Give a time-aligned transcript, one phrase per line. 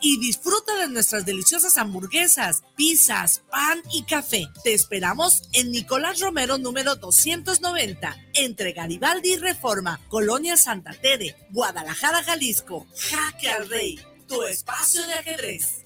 [0.00, 4.46] y disfruta de nuestras deliciosas hamburguesas, pizzas, pan y café.
[4.64, 12.22] Te esperamos en Nicolás Romero número 290, entre Garibaldi y Reforma, Colonia Santa Tere, Guadalajara,
[12.22, 12.86] Jalisco.
[12.96, 15.85] Jaque al Rey, tu espacio de ajedrez.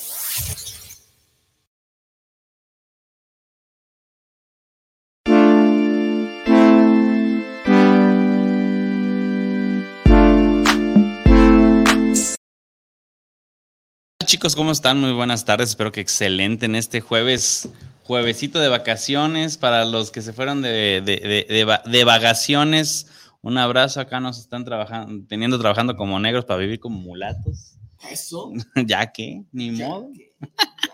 [14.41, 14.99] chicos, ¿cómo están?
[14.99, 17.69] Muy buenas tardes, espero que excelente en este jueves,
[18.01, 23.05] juevesito de vacaciones para los que se fueron de, de, vacaciones.
[23.43, 27.77] Un abrazo, acá nos están trabajando, teniendo trabajando como negros para vivir como mulatos.
[28.09, 28.51] Eso.
[28.87, 30.09] ya que, ni modo.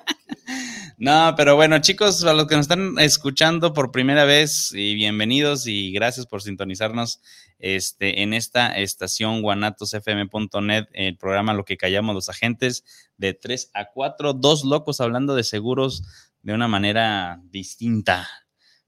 [0.99, 5.67] No, pero bueno, chicos, a los que nos están escuchando por primera vez, y bienvenidos
[5.67, 7.21] y gracias por sintonizarnos
[7.59, 12.83] este, en esta estación guanatosfm.net, el programa Lo que callamos los agentes,
[13.15, 16.01] de 3 a 4, dos locos hablando de seguros
[16.41, 18.27] de una manera distinta,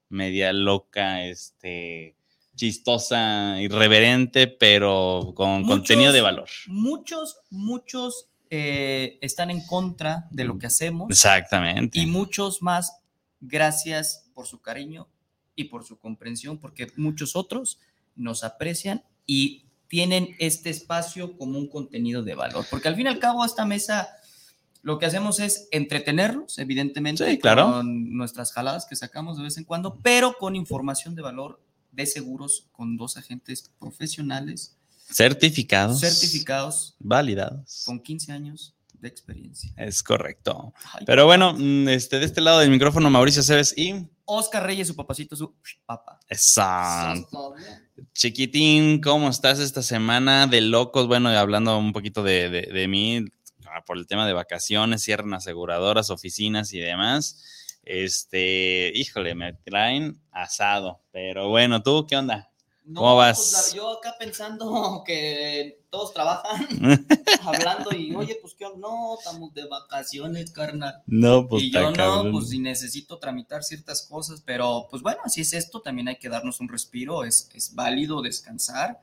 [0.09, 2.15] media loca, este,
[2.55, 6.49] chistosa, irreverente, pero con contenido de valor.
[6.65, 11.09] Muchos, muchos eh, están en contra de lo que hacemos.
[11.09, 11.99] Exactamente.
[11.99, 13.01] Y muchos más,
[13.39, 15.07] gracias por su cariño
[15.55, 17.79] y por su comprensión, porque muchos otros
[18.15, 22.65] nos aprecian y tienen este espacio como un contenido de valor.
[22.69, 24.09] Porque al fin y al cabo, esta mesa
[24.81, 29.99] lo que hacemos es entretenerlos, evidentemente, con nuestras jaladas que sacamos de vez en cuando,
[30.01, 31.61] pero con información de valor
[31.91, 34.78] de seguros con dos agentes profesionales
[35.11, 35.99] Certificados.
[35.99, 36.95] Certificados.
[36.99, 37.83] Validados.
[37.85, 39.71] Con 15 años de experiencia.
[39.77, 40.73] Es correcto.
[41.05, 44.07] Pero bueno, mm, este, de este lado del micrófono, Mauricio Cebes y.
[44.25, 45.55] Oscar Reyes, su papacito, su
[45.85, 46.19] papá.
[46.29, 47.55] Exacto.
[48.13, 51.07] Chiquitín, ¿cómo estás esta semana de locos?
[51.07, 53.25] Bueno, hablando un poquito de, de mí,
[53.65, 57.43] ah, por el tema de vacaciones, cierran aseguradoras, oficinas y demás.
[57.83, 61.01] Este, híjole, me traen asado.
[61.11, 62.48] Pero bueno, ¿tú qué onda?
[62.93, 63.37] ¿Cómo vas?
[63.37, 66.67] Pues, yo acá pensando que todos trabajan,
[67.43, 71.01] hablando y, oye, pues qué no, estamos de vacaciones, carnal.
[71.07, 75.41] No, pues Y yo no, pues si necesito tramitar ciertas cosas, pero pues bueno, así
[75.41, 79.01] es esto, también hay que darnos un respiro, es, es válido descansar.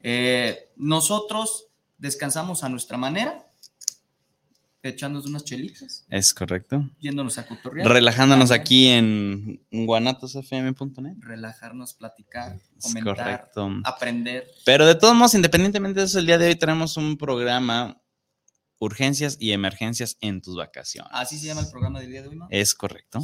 [0.00, 1.68] Eh, nosotros
[1.98, 3.46] descansamos a nuestra manera,
[4.88, 6.04] echándonos unas chelitas.
[6.08, 6.90] Es correcto.
[6.98, 7.88] Yéndonos a cotorrear.
[7.88, 11.16] Relajándonos aquí en guanatosfm.net.
[11.18, 13.50] Relajarnos, platicar, comentar,
[13.84, 14.46] aprender.
[14.64, 18.00] Pero de todos modos, independientemente de eso, el día de hoy tenemos un programa
[18.78, 21.10] Urgencias y Emergencias en tus vacaciones.
[21.14, 22.46] ¿Así se llama el programa del día de hoy, ¿no?
[22.50, 23.20] Es correcto.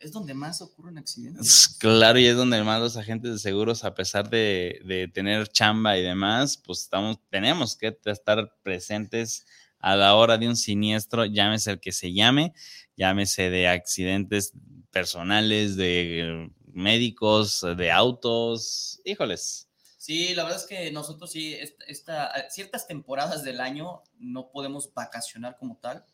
[0.00, 1.76] es donde más ocurren accidentes.
[1.78, 5.98] Claro, y es donde más los agentes de seguros, a pesar de, de tener chamba
[5.98, 9.46] y demás, pues estamos, tenemos que estar presentes
[9.82, 12.54] a la hora de un siniestro, llámese el que se llame,
[12.96, 14.52] llámese de accidentes
[14.90, 19.68] personales, de médicos, de autos, híjoles.
[19.98, 21.56] Sí, la verdad es que nosotros sí,
[21.86, 26.04] esta, ciertas temporadas del año no podemos vacacionar como tal,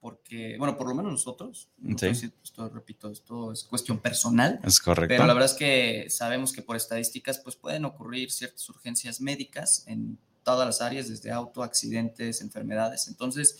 [0.00, 2.30] porque, bueno, por lo menos nosotros, sí.
[2.42, 4.60] esto, repito, esto es cuestión personal.
[4.62, 5.08] Es correcto.
[5.08, 9.84] Pero la verdad es que sabemos que por estadísticas, pues pueden ocurrir ciertas urgencias médicas
[9.88, 13.08] en todas las áreas, desde auto, accidentes, enfermedades.
[13.08, 13.58] Entonces,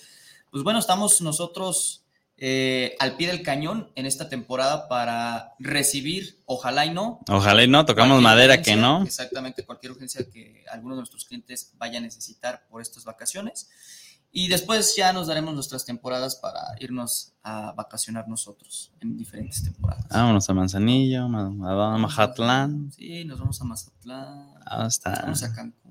[0.52, 2.04] pues bueno, estamos nosotros
[2.36, 7.18] eh, al pie del cañón en esta temporada para recibir, ojalá y no.
[7.28, 9.02] Ojalá y no, tocamos madera que no.
[9.02, 13.68] Exactamente, cualquier urgencia que alguno de nuestros clientes vaya a necesitar por estas vacaciones.
[14.30, 20.06] Y después ya nos daremos nuestras temporadas para irnos a vacacionar nosotros en diferentes temporadas.
[20.10, 22.92] Vámonos a Manzanillo, a, Mazatlán.
[22.92, 24.54] Sí, nos vamos a Mazatlán.
[24.64, 25.85] Vamos a Cancún.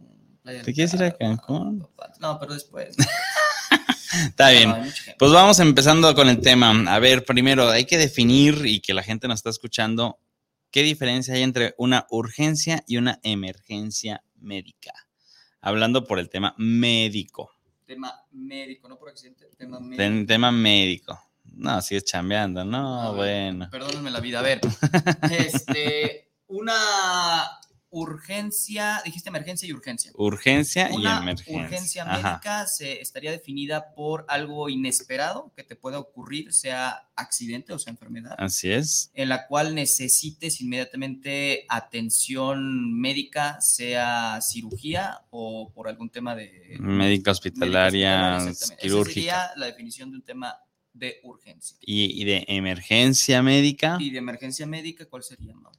[0.46, 1.88] ¿Te quieres ir a Cancún?
[2.20, 2.96] No, pero después.
[4.28, 4.74] Está bien.
[5.18, 6.72] Pues vamos empezando con el tema.
[6.88, 10.20] A ver, primero hay que definir y que la gente nos está escuchando
[10.72, 14.94] qué diferencia hay entre una urgencia y una emergencia médica.
[15.62, 17.52] Hablando por el tema médico.
[17.86, 20.28] Tema médico, no por accidente, tema médico.
[20.28, 21.20] Tema médico.
[21.44, 22.64] No, sigues chambeando.
[22.64, 23.70] No, ver, bueno.
[23.72, 24.40] Perdónenme la vida.
[24.40, 24.62] A ver,
[25.32, 27.60] este, una
[27.96, 30.12] urgencia, dijiste emergencia y urgencia.
[30.16, 31.56] Urgencia y emergencia.
[31.56, 32.30] urgencia Ajá.
[32.34, 37.92] médica se estaría definida por algo inesperado que te pueda ocurrir, sea accidente o sea
[37.92, 39.12] enfermedad, Así es.
[39.14, 47.32] en la cual necesites inmediatamente atención médica, sea cirugía o por algún tema de Médica
[47.32, 48.50] hospitalaria.
[48.50, 49.14] Esa quirúrgica.
[49.14, 50.60] sería la definición de un tema
[50.92, 51.78] de urgencia.
[51.80, 53.98] Y, y de emergencia médica.
[54.02, 55.54] Y de emergencia médica, ¿cuál sería?
[55.56, 55.72] Mau?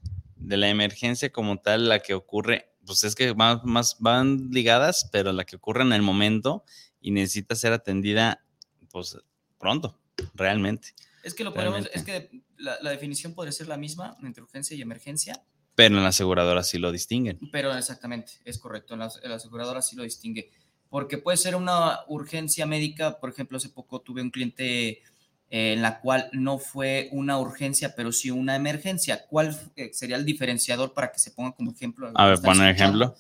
[0.47, 5.09] De la emergencia como tal, la que ocurre, pues es que van, más, van ligadas,
[5.11, 6.65] pero la que ocurre en el momento
[7.01, 8.45] y necesita ser atendida,
[8.91, 9.19] pues
[9.59, 9.99] pronto,
[10.35, 10.95] realmente.
[11.25, 14.77] Es que lo podemos, es que la, la definición podría ser la misma entre urgencia
[14.77, 15.43] y emergencia,
[15.75, 17.41] Pero en la aseguradora sí lo distinguen.
[17.51, 20.53] pero exactamente, es correcto, en la, en la aseguradora sí lo distingue,
[20.89, 25.03] porque puede ser una urgencia médica, por ejemplo, hace poco tuve un cliente
[25.51, 29.27] en la cual no fue una urgencia, pero sí una emergencia.
[29.29, 32.11] ¿Cuál eh, sería el diferenciador para que se ponga como ejemplo?
[32.15, 33.15] A ver, pon un ejemplo.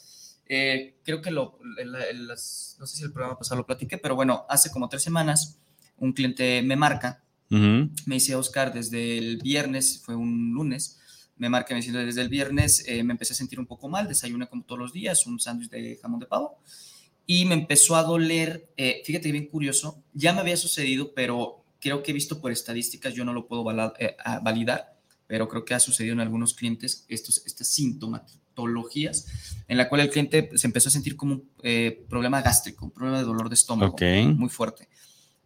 [0.49, 3.67] Eh, creo que lo, en la- en las- no sé si el programa pasado lo
[3.67, 5.59] platiqué, pero bueno, hace como tres semanas
[5.99, 7.91] un cliente me marca Ujú.
[8.07, 10.99] me dice Oscar desde el viernes, fue un lunes,
[11.37, 14.07] me marca me diciendo desde el viernes eh, me empecé a sentir un poco mal,
[14.09, 16.59] desayuné como todos los días, un sándwich de jamón de pavo
[17.27, 22.03] y me empezó a doler, eh, fíjate bien curioso, ya me había sucedido, pero creo
[22.03, 23.65] que he visto por estadísticas, yo no lo puedo
[23.99, 24.97] eh, validar,
[25.27, 29.27] pero creo que ha sucedido en algunos clientes estos, estas sintomatologías
[29.69, 32.91] en la cual el cliente se empezó a sentir como un eh, problema gástrico, un
[32.91, 34.03] problema de dolor de estómago Ok.
[34.37, 34.89] muy fuerte.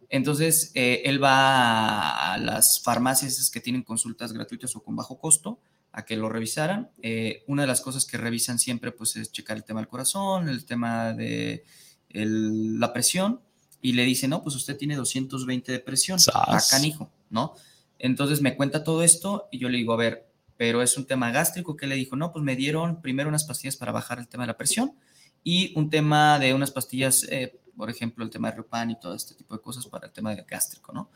[0.09, 5.59] Entonces, eh, él va a las farmacias que tienen consultas gratuitas o con bajo costo
[5.93, 6.89] a que lo revisaran.
[7.01, 10.49] Eh, una de las cosas que revisan siempre pues, es checar el tema del corazón,
[10.49, 11.63] el tema de
[12.09, 13.39] el- la presión,
[13.81, 16.19] y le dicen, no, pues usted tiene 220 de presión.
[16.33, 17.55] Ah, canijo, ¿no?
[17.97, 21.31] Entonces me cuenta todo esto y yo le digo, a ver, pero es un tema
[21.31, 21.75] gástrico.
[21.75, 22.15] que le dijo?
[22.15, 24.93] No, pues me dieron primero unas pastillas para bajar el tema de la presión
[25.43, 29.15] y un tema de unas pastillas, eh, por ejemplo, el tema de Riopan y todo
[29.15, 31.09] este tipo de cosas para el tema del gástrico, ¿no?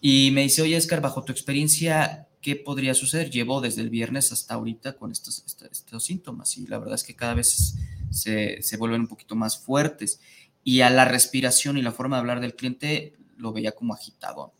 [0.00, 3.30] Y me dice, oye, Oscar, bajo tu experiencia, ¿qué podría suceder?
[3.30, 7.04] Llevo desde el viernes hasta ahorita con estos, estos, estos síntomas y la verdad es
[7.04, 7.76] que cada vez
[8.10, 10.20] se, se vuelven un poquito más fuertes.
[10.64, 14.54] Y a la respiración y la forma de hablar del cliente lo veía como agitado.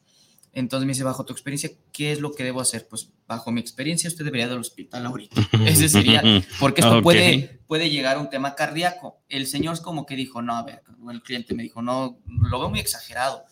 [0.54, 2.86] Entonces me dice, bajo tu experiencia, ¿qué es lo que debo hacer?
[2.86, 5.40] Pues bajo mi experiencia, usted debería ir al hospital ahorita.
[5.66, 6.22] Ese sería,
[6.60, 9.18] porque esto puede, puede llegar a un tema cardíaco.
[9.30, 12.58] El señor es como que dijo, no, a ver, el cliente me dijo, no, lo
[12.60, 13.44] veo muy exagerado.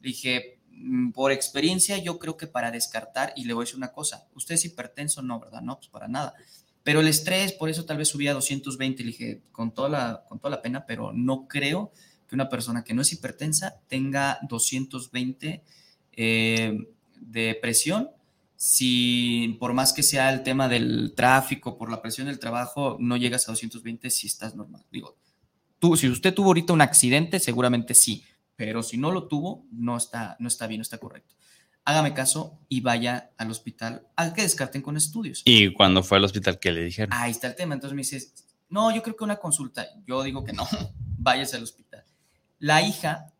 [0.00, 3.92] Dije, "Mm, por experiencia, yo creo que para descartar, y le voy a decir una
[3.92, 5.22] cosa, ¿usted es hipertenso?
[5.22, 5.60] No, ¿verdad?
[5.62, 6.34] No, pues para nada.
[6.82, 10.24] Pero el estrés, por eso tal vez subía a 220, le dije, con toda la,
[10.28, 11.92] con toda la pena, pero no creo
[12.26, 15.62] que una persona que no es hipertensa tenga 220
[16.12, 16.78] eh,
[17.20, 18.10] de presión
[18.62, 23.16] si por más que sea el tema del tráfico, por la presión del trabajo, no
[23.16, 24.84] llegas a 220 si estás normal.
[24.92, 25.16] Digo,
[25.78, 28.22] tú, si usted tuvo ahorita un accidente, seguramente sí,
[28.56, 31.34] pero si no lo tuvo, no está, no está bien, no está correcto.
[31.84, 35.42] Hágame caso y vaya al hospital a que descarten con estudios.
[35.44, 37.12] Y cuando fue al hospital, ¿qué le dijeron?
[37.12, 37.74] Ahí está el tema.
[37.74, 39.86] Entonces me dices, no, yo creo que una consulta.
[40.06, 40.66] Yo digo que no,
[41.18, 42.04] váyase al hospital.
[42.58, 43.32] La hija,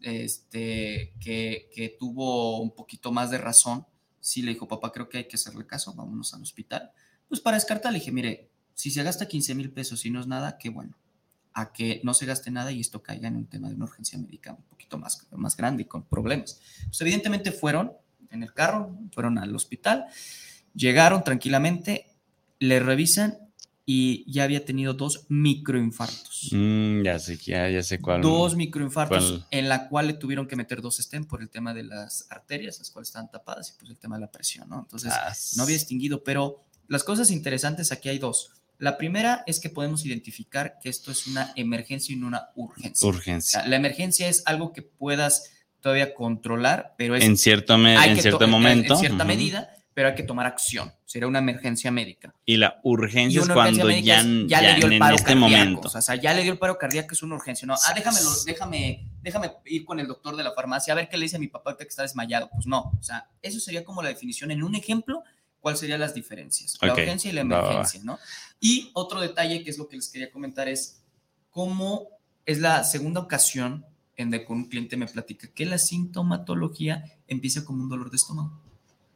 [0.00, 3.86] este, que, que tuvo un poquito más de razón,
[4.20, 6.92] sí le dijo, papá, creo que hay que hacerle caso, vámonos al hospital.
[7.28, 10.26] Pues para descartar, le dije, mire, si se gasta 15 mil pesos y no es
[10.26, 10.96] nada, qué bueno.
[11.54, 14.18] A que no se gaste nada y esto caiga en un tema de una urgencia
[14.18, 16.60] médica un poquito más, más grande y con problemas.
[16.86, 17.92] Pues evidentemente fueron
[18.30, 20.06] en el carro, fueron al hospital,
[20.74, 22.06] llegaron tranquilamente,
[22.58, 23.38] le revisan
[23.84, 26.48] y ya había tenido dos microinfartos.
[26.52, 28.22] Mm, ya sé, ya, ya sé cuál.
[28.22, 29.46] Dos microinfartos ¿Cuál?
[29.50, 32.78] en la cual le tuvieron que meter dos stent por el tema de las arterias,
[32.78, 34.80] las cuales estaban tapadas, y pues el tema de la presión, ¿no?
[34.80, 38.50] Entonces, Ah, no había distinguido, pero las cosas interesantes aquí hay dos.
[38.82, 43.08] La primera es que podemos identificar que esto es una emergencia y no una urgencia.
[43.08, 43.64] Urgencia.
[43.64, 48.94] la emergencia es algo que puedas todavía controlar, pero es En cierto, en en- momento.
[48.94, 50.92] en cierta medida, pero hay que tomar acción.
[51.04, 52.34] Sería una emergencia médica.
[52.44, 55.14] Y la urgencia Y es urgencia cuando ya, es, ya, le dio el en paro
[55.14, 55.48] este cardíaco.
[55.48, 55.88] momento.
[55.88, 57.64] O sea, ya le dio el paro cardíaco, es una urgencia.
[57.66, 61.16] No, ah, déjame, déjame, déjame ir con el doctor de la farmacia a ver qué
[61.18, 62.50] le dice a mi papá que está desmayado.
[62.52, 65.22] Pues no, o sea, eso sería como la definición en un ejemplo.
[65.62, 66.76] ¿Cuáles serían las diferencias?
[66.82, 68.18] La Ok, urgencia y la emergencia, ¿no?
[68.60, 71.00] Y otro detalle que es lo que les quería comentar es
[71.50, 72.08] cómo
[72.44, 77.64] es la segunda ocasión en donde con un cliente me platica que la sintomatología empieza
[77.64, 78.60] como un dolor de estómago.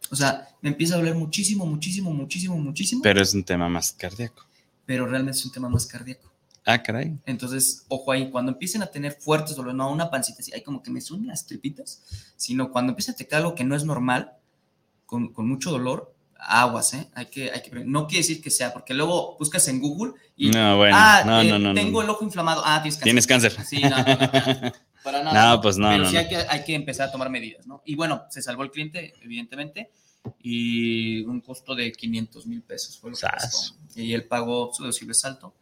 [0.09, 3.03] O sea, me empieza a doler muchísimo, muchísimo, muchísimo, muchísimo.
[3.03, 4.47] Pero es un tema más cardíaco.
[4.85, 6.33] Pero realmente es un tema más cardíaco.
[6.65, 7.19] Ah, caray.
[7.27, 10.81] Entonces, ojo ahí, cuando empiecen a tener fuertes dolores, no una pancita así, hay como
[10.81, 12.03] que me suenan las tripitas,
[12.37, 14.33] sino cuando empieza a detectar algo que no es normal,
[15.07, 17.09] con, con mucho dolor, aguas, ¿eh?
[17.15, 20.51] Hay que, hay que, no quiere decir que sea, porque luego buscas en Google y,
[20.51, 20.97] No, bueno.
[20.99, 23.05] ah, no, eh, no, no, tengo el ojo inflamado, ah, tienes cáncer.
[23.05, 23.65] Tienes cáncer.
[23.65, 24.73] Sí, no, no, no,
[25.05, 25.51] para nada.
[25.55, 26.17] No, pues no, Pero no, sí.
[26.17, 27.83] Hay, que, hay que empezar a tomar medidas, ¿no?
[27.85, 29.91] Y bueno, se salvó el cliente, evidentemente,
[30.41, 33.77] y un costo de 500 mil pesos fue lo que costó.
[33.95, 35.55] Y él pagó su deducible salto,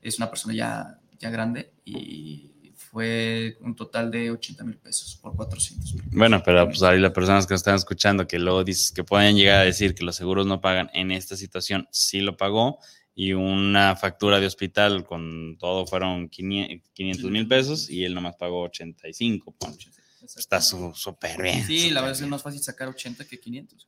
[0.00, 2.49] es una persona ya, ya grande, y
[2.90, 6.04] fue un total de 80 mil pesos por 400 mil.
[6.12, 9.60] Bueno, pero pues ahí las personas que están escuchando, que luego dices que pueden llegar
[9.60, 12.78] a decir que los seguros no pagan en esta situación, sí lo pagó
[13.14, 18.62] y una factura de hospital con todo fueron 500 mil pesos y él nomás pagó
[18.62, 19.52] 85.
[19.52, 19.90] ponche.
[20.22, 21.66] Está súper bien.
[21.66, 22.30] Sí, la verdad es bien.
[22.30, 23.86] más fácil sacar 80 que 500.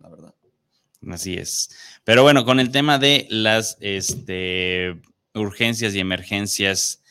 [0.00, 0.34] La verdad.
[1.10, 1.70] Así es.
[2.04, 5.00] Pero bueno, con el tema de las este,
[5.34, 7.02] urgencias y emergencias,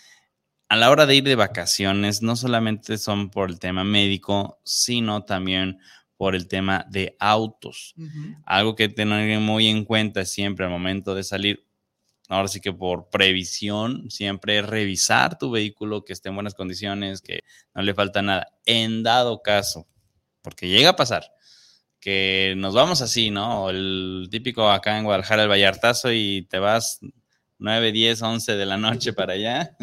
[0.73, 5.23] a la hora de ir de vacaciones, no solamente son por el tema médico, sino
[5.23, 5.77] también
[6.17, 7.93] por el tema de autos.
[8.43, 11.67] Algo que tener muy en cuenta siempre al momento de salir,
[12.27, 17.41] ahora sí que por previsión, siempre revisar tu vehículo, que esté en buenas condiciones, que
[17.75, 18.47] no le falta nada.
[18.65, 19.87] En dado caso,
[20.41, 21.35] porque llega a pasar,
[21.99, 23.69] que nos vamos así, ¿no?
[23.69, 26.99] El típico acá en Guadalajara, el Vallartazo, y te vas
[27.59, 29.77] 9, 10, 11 de la noche para allá,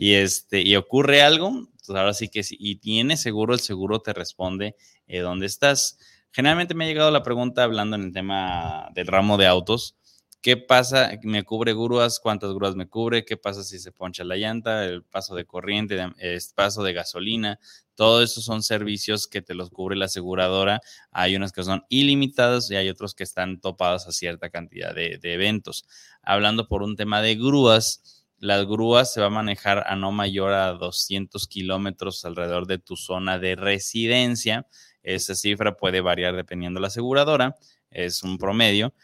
[0.00, 4.00] y, este, y ocurre algo, pues ahora sí que sí, y tienes seguro, el seguro
[4.00, 4.74] te responde
[5.06, 5.98] eh, dónde estás.
[6.32, 9.98] Generalmente me ha llegado la pregunta hablando en el tema del ramo de autos.
[10.40, 11.10] ¿Qué pasa?
[11.22, 12.18] ¿Me cubre grúas?
[12.18, 13.26] ¿Cuántas grúas me cubre?
[13.26, 14.86] ¿Qué pasa si se poncha la llanta?
[14.86, 17.58] El paso de corriente, el paso de gasolina.
[17.94, 20.80] Todo eso son servicios que te los cubre la aseguradora.
[21.10, 25.18] Hay unas que son ilimitadas y hay otros que están topados a cierta cantidad de,
[25.18, 25.84] de eventos.
[26.22, 30.54] Hablando por un tema de grúas, las grúas se va a manejar a no mayor
[30.54, 34.66] a 200 kilómetros alrededor de tu zona de residencia.
[35.02, 37.54] Esa cifra puede variar dependiendo de la aseguradora,
[37.90, 38.94] es un promedio.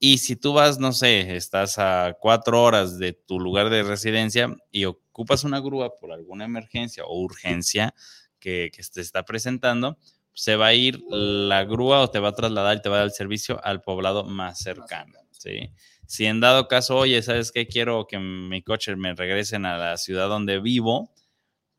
[0.00, 4.54] Y si tú vas, no sé, estás a cuatro horas de tu lugar de residencia
[4.70, 7.94] y ocupas una grúa por alguna emergencia o urgencia
[8.38, 9.98] que, que te está presentando,
[10.32, 12.98] se va a ir la grúa o te va a trasladar y te va a
[12.98, 15.18] dar el servicio al poblado más cercano.
[15.30, 15.70] ¿sí?
[16.06, 17.66] Si en dado caso, oye, ¿sabes qué?
[17.66, 21.12] Quiero que mi coche me regresen a la ciudad donde vivo,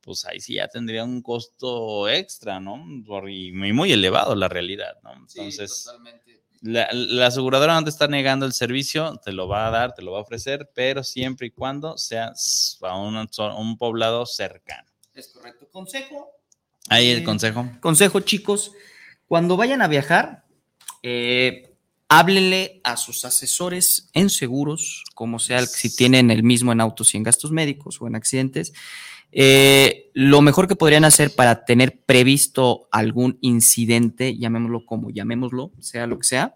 [0.02, 2.84] pues ahí sí ya tendría un costo extra, ¿no?
[3.30, 5.14] Y muy, muy elevado la realidad, ¿no?
[5.14, 6.42] Entonces, totalmente.
[6.62, 10.02] la, la aseguradora no te está negando el servicio, te lo va a dar, te
[10.02, 13.16] lo va a ofrecer, pero siempre y cuando sea s- a un,
[13.58, 14.90] un poblado cercano.
[15.14, 15.68] Es correcto.
[15.72, 16.32] Consejo.
[16.90, 17.24] Ahí el Sí.
[17.26, 17.66] consejo.
[17.82, 18.72] Consejo, chicos.
[19.28, 20.46] Cuando vayan a viajar,
[21.04, 21.77] eh,
[22.10, 27.18] háblenle a sus asesores en seguros, como sea, si tienen el mismo en autos y
[27.18, 28.74] en gastos médicos o en accidentes.
[29.32, 36.08] Eh, lo mejor que podrían hacer para tener previsto algún incidente, llamémoslo como llamémoslo, sea
[36.08, 36.56] lo que sea,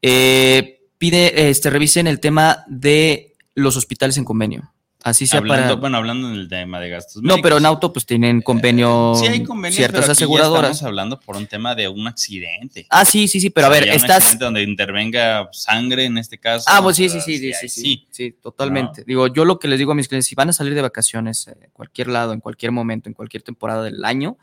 [0.00, 4.71] eh, pide, este, revisen el tema de los hospitales en convenio.
[5.04, 5.74] Así sea Hablando, para.
[5.80, 9.26] Bueno, hablando en el tema de gastos no, pero en auto pues tienen convenio Sí,
[9.26, 10.70] hay convenios, ciertas pero aquí ya aseguradoras.
[10.72, 12.86] estamos hablando por un tema de un accidente.
[12.88, 14.18] Ah, sí, sí, sí, pero a ver, un estás.
[14.18, 16.66] accidente donde intervenga sangre en este caso.
[16.68, 19.00] Ah, pues sí, sí, sí, sí, sí, sí, sí, totalmente.
[19.00, 19.04] No.
[19.06, 21.48] Digo, yo lo que les digo a mis clientes, si van a salir de vacaciones,
[21.48, 24.38] eh, cualquier lado, en cualquier momento, en cualquier temporada del año,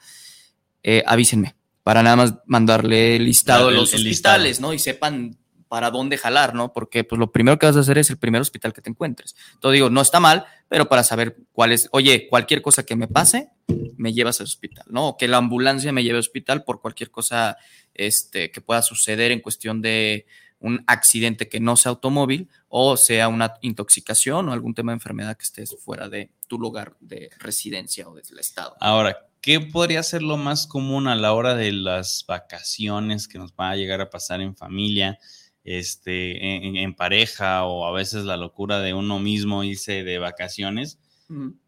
[0.84, 4.74] eh, avísenme para nada más mandarle el listado El- los el hospitales, ¿no?
[4.74, 5.38] Y sepan
[5.70, 6.74] para dónde jalar, ¿no?
[6.74, 9.36] Porque pues lo primero que vas a hacer es el primer hospital que te encuentres.
[9.54, 13.08] Entonces digo, no está mal, pero para saber cuál es, oye, cualquier cosa que me
[13.08, 13.50] pase,
[13.96, 15.10] me llevas al hospital, ¿no?
[15.10, 17.58] O que la ambulancia me lleve al hospital por cualquier cosa
[17.94, 20.26] este, que pueda suceder en cuestión de
[20.60, 25.38] un accidente que no sea automóvil o sea una intoxicación o algún tema de enfermedad
[25.38, 28.76] que estés fuera de tu lugar de residencia o del estado.
[28.82, 33.54] Ahora, ¿qué podría ser lo más común a la hora de las vacaciones que nos
[33.54, 35.18] va a llegar a pasar en familia,
[35.64, 41.00] este, en, en pareja o a veces la locura de uno mismo irse de vacaciones?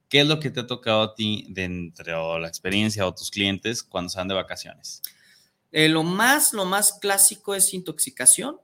[0.10, 3.30] ¿Qué es lo que te ha tocado a ti dentro de la experiencia o tus
[3.32, 5.02] clientes cuando se van de vacaciones?
[5.72, 8.58] Eh, lo más, lo más clásico es intoxicación.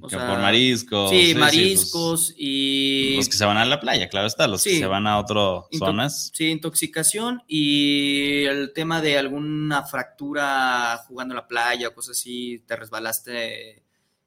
[0.00, 1.10] O Que sea, por mariscos.
[1.10, 3.16] sí, pues, mariscos y...
[3.16, 5.64] Los que se van a la playa, claro está, los que se van a otras
[5.78, 6.30] zonas.
[6.32, 12.62] Sí, intoxicación y el tema de alguna fractura jugando en la playa o cosas así,
[12.66, 13.82] te resbalaste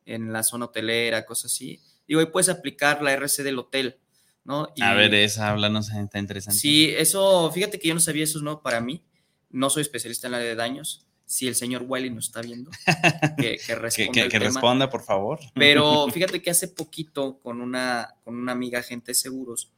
[0.06, 1.82] en la zona hotelera, cosas así.
[2.08, 3.98] Digo, ahí puedes aplicar la RC del hotel,
[4.44, 4.68] ¿no?
[4.82, 6.60] A ver, esa, háblanos, está interesante.
[6.60, 9.04] Sí, eso, fíjate que yo no sabía, eso es nuevo para mí.
[9.50, 11.06] No soy especialista en la de daños.
[11.28, 12.70] Si el señor Wiley nos está viendo,
[13.40, 14.30] que, responda.
[14.30, 15.40] que- responda, por favor.
[15.56, 19.72] Pero fíjate que hace poquito con una, con una amiga agente de seguros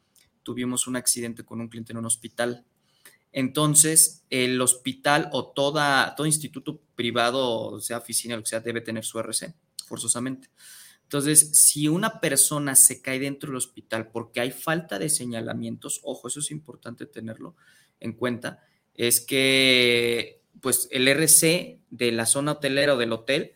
[0.43, 2.65] tuvimos un accidente con un cliente en un hospital.
[3.31, 9.03] Entonces, el hospital o toda, todo instituto privado, sea oficina, lo que sea, debe tener
[9.05, 9.53] su RC,
[9.87, 10.49] forzosamente.
[11.03, 16.27] Entonces, si una persona se cae dentro del hospital porque hay falta de señalamientos, ojo,
[16.27, 17.55] eso es importante tenerlo
[17.99, 18.61] en cuenta,
[18.93, 23.53] es que pues el RC de la zona hotelera o del hotel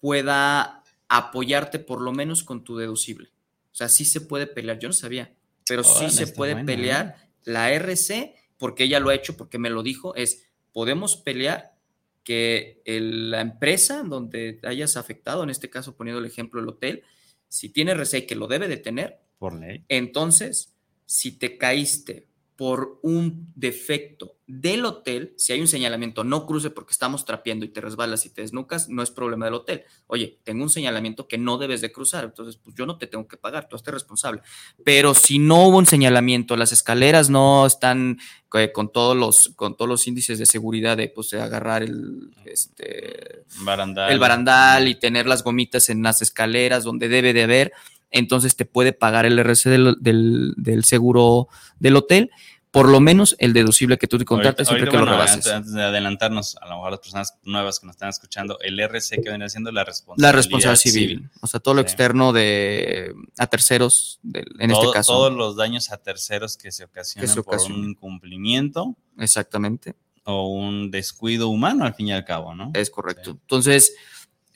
[0.00, 3.30] pueda apoyarte por lo menos con tu deducible.
[3.72, 4.78] O sea, sí se puede pelear.
[4.78, 5.34] Yo no sabía,
[5.66, 9.70] pero sí se puede bueno, pelear la RC, porque ella lo ha hecho, porque me
[9.70, 11.76] lo dijo, es, podemos pelear
[12.24, 17.02] que el- la empresa donde hayas afectado, en este caso poniendo el ejemplo el hotel,
[17.48, 19.84] si tiene RC que lo debe de tener, Por ley.
[19.88, 20.74] entonces,
[21.06, 22.28] si te caíste
[22.60, 27.70] por un defecto del hotel, si hay un señalamiento, no cruce porque estamos trapeando y
[27.70, 29.84] te resbalas y te desnucas, no es problema del hotel.
[30.08, 33.26] Oye, tengo un señalamiento que no debes de cruzar, entonces pues yo no te tengo
[33.26, 34.42] que pagar, tú estés responsable.
[34.84, 38.18] Pero si no hubo un señalamiento, las escaleras no están
[38.52, 42.30] eh, con todos los con todos los índices de seguridad de pues de agarrar el
[42.44, 44.12] este Barandal.
[44.12, 47.72] el barandal y tener las gomitas en las escaleras donde debe de haber,
[48.10, 51.48] entonces te puede pagar el RC del, del- del seguro
[51.78, 52.30] del hotel,
[52.72, 55.34] por lo menos el deducible que tú te contratas siempre que lo rebases.
[55.38, 58.78] Antes, antes de adelantarnos, a lo mejor las personas nuevas que nos están escuchando, el
[58.78, 61.86] RC que viene siendo la responsabilidad, La responsabilidad civil, o sea, todo lo Sí.
[61.86, 64.20] externo de a terceros,
[64.60, 65.12] en Todo- este caso.
[65.14, 70.46] Todos los daños a terceros que se ocasionan Que se por un incumplimiento Exactamente, o
[70.48, 72.70] un descuido humano, al fin y al cabo, ¿no?
[72.74, 73.32] es correcto.
[73.32, 73.38] Sí.
[73.40, 73.94] Entonces,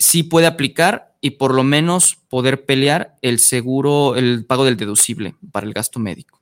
[0.05, 5.35] sí puede aplicar y por lo menos poder pelear el seguro, el pago del deducible
[5.51, 6.41] para el gasto médico.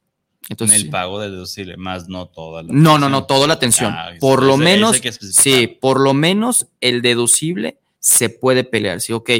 [0.48, 0.88] Entonces, el sí.
[0.88, 3.92] pago de deducible, más no toda la No, no, no, toda la atención.
[3.96, 9.00] Ah, por lo menos, sí, por lo menos el deducible se puede pelear.
[9.00, 9.30] Sí, ok,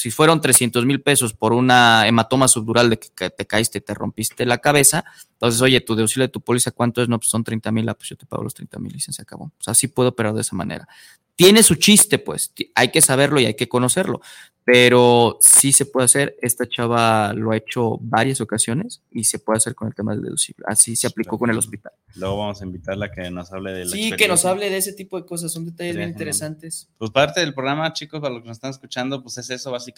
[0.00, 3.94] si fueron 300 mil pesos por una hematoma subdural de que te caíste y te
[3.94, 7.08] rompiste la cabeza, entonces, oye, tu deducible de tu póliza, ¿cuánto es?
[7.08, 9.22] No, pues son 30 mil, ah, pues yo te pago los 30 mil y se
[9.22, 9.44] acabó.
[9.44, 10.88] O sea, sí puedo operar de esa manera.
[11.36, 14.20] Tiene su chiste, pues, hay que saberlo y hay que conocerlo,
[14.64, 16.36] pero sí se puede hacer.
[16.42, 20.22] Esta chava lo ha hecho varias ocasiones y se puede hacer con el tema del
[20.22, 20.64] deducible.
[20.68, 21.92] Así se aplicó con el hospital.
[22.14, 24.76] Luego vamos a invitarla a que nos hable de la Sí, que nos hable de
[24.76, 26.88] ese tipo de cosas, son detalles Sería bien interesantes.
[26.98, 29.89] Pues parte del programa, chicos, para los que nos están escuchando, pues es eso básicamente,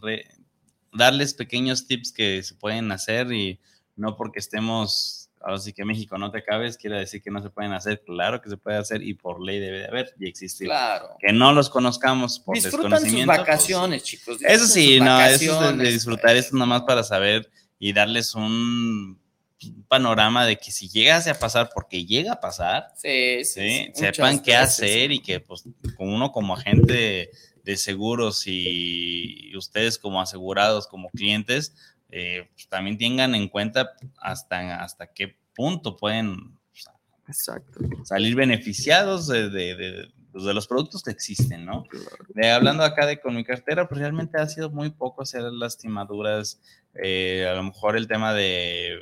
[0.00, 0.26] re-
[0.92, 3.58] darles pequeños tips que se pueden hacer y
[3.96, 7.50] no porque estemos, ahora sí que México no te cabes, quiere decir que no se
[7.50, 10.68] pueden hacer, claro que se puede hacer y por ley debe de haber y existir.
[10.68, 11.16] Claro.
[11.20, 13.30] Que no los conozcamos por Disfrutan sus desconocimiento.
[13.32, 14.38] pues, vacaciones, chicos.
[14.42, 16.44] eso sí, sus no, eso es de- de, disfrutar, pues.
[16.46, 19.18] esto nomás para saber y darles un
[19.88, 23.92] panorama de que si llegase a pasar, porque llega a pasar, Sí, sí, ¿sí?
[23.94, 25.64] sepan qué hacer y que pues
[25.98, 27.30] uno como agente
[27.64, 31.74] de, seguros y ustedes como asegurados, como clientes,
[32.10, 36.58] eh, pues, también tengan en cuenta hasta, hasta qué punto pueden
[38.04, 41.84] salir beneficiados de, de- de- pues, de los productos que existen, ¿no?
[42.54, 46.58] Hablando acá de con mi cartera, pues realmente ha sido muy poco hacer lastimaduras,
[47.02, 48.98] eh, a lo mejor el tema de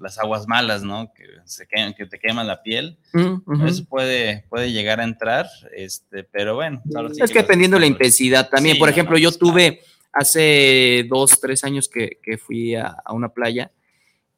[0.00, 1.12] las aguas malas, ¿no?
[1.14, 2.98] Que, se queman- que te quema la piel.
[3.12, 3.66] Mm, ujú.
[3.66, 6.82] Eso puede, puede llegar a entrar, este, pero bueno.
[6.94, 8.74] ahora sí es que dependiendo de la intensidad también.
[8.76, 9.38] Sí, Por ejemplo, no, yo claro.
[9.52, 9.80] tuve
[10.12, 13.70] hace dos, tres años que, que fui a, a una playa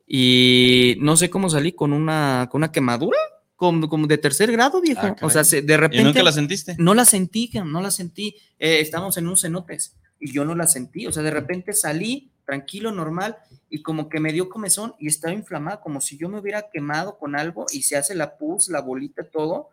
[0.06, 3.18] y no sé cómo salí con una, con una quemadura,
[3.56, 5.02] como, como de tercer grado, viejo.
[5.02, 6.04] Ah, o sea, se- de ¿Y repente.
[6.04, 6.74] nunca la sentiste?
[6.78, 8.34] No la sentí, no la sentí.
[8.58, 11.06] Eh, estábamos en un cenotes y yo no la sentí.
[11.06, 13.36] O sea, de repente salí tranquilo, normal,
[13.68, 17.16] y como que me dio comezón y estaba inflamada, como si yo me hubiera quemado
[17.16, 19.70] con algo y se hace la pus, la bolita, todo.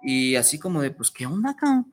[0.00, 1.92] Y así como de, pues, ¿qué onda, cabrón?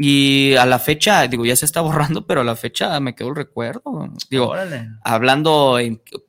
[0.00, 1.80] Y a la fecha, digo, ya se está
[2.20, 3.82] borrando, pero a la fecha me quedó el recuerdo.
[4.30, 4.90] Digo, Órale.
[5.02, 5.76] hablando,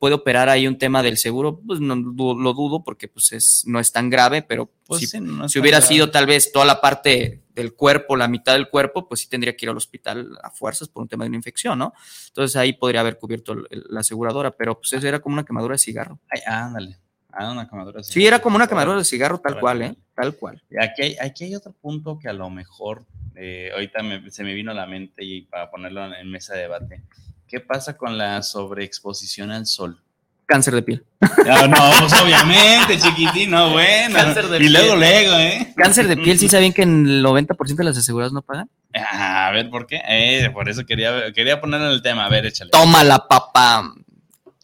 [0.00, 3.78] puede operar ahí un tema del seguro, pues no lo dudo porque pues es, no
[3.78, 5.94] es tan grave, pero Pues sí sí, no si hubiera grave.
[5.94, 9.54] sido tal vez toda la parte del cuerpo, la mitad del cuerpo, pues sí tendría
[9.56, 11.92] que ir al hospital a fuerzas por un tema de una infección, ¿no?
[12.26, 15.78] Entonces ahí podría haber cubierto la aseguradora, pero pues eso era como una quemadura de
[15.78, 16.18] cigarro.
[16.28, 16.98] Ay, ándale.
[17.32, 18.02] Ah, una quemadura.
[18.02, 19.94] Sí, era como una quemadura de cigarro tal cual, ¿eh?
[20.14, 20.62] Tal cual.
[20.70, 23.04] Y Aquí hay, aquí hay otro punto que a lo mejor
[23.36, 26.60] eh, ahorita me- se me vino a la mente y para ponerlo en, mesa de
[26.62, 27.02] debate.
[27.48, 30.00] ¿Qué pasa con la sobreexposición al sol?
[30.46, 31.04] Cáncer de piel.
[31.46, 34.16] No, no, pues obviamente, chiquitín, no, bueno.
[34.16, 34.98] Cáncer de y luego, piel.
[34.98, 35.72] luego, ¿eh?
[35.76, 38.68] Cáncer de piel, ¿sí saben que en el 90% de las aseguradoras no pagan?
[38.94, 40.00] Ah, A ver, ¿por qué?
[40.08, 42.26] Eh, por eso quería, quería ponerlo en el tema.
[42.26, 42.72] A ver, échale.
[42.72, 43.94] Toma la papá.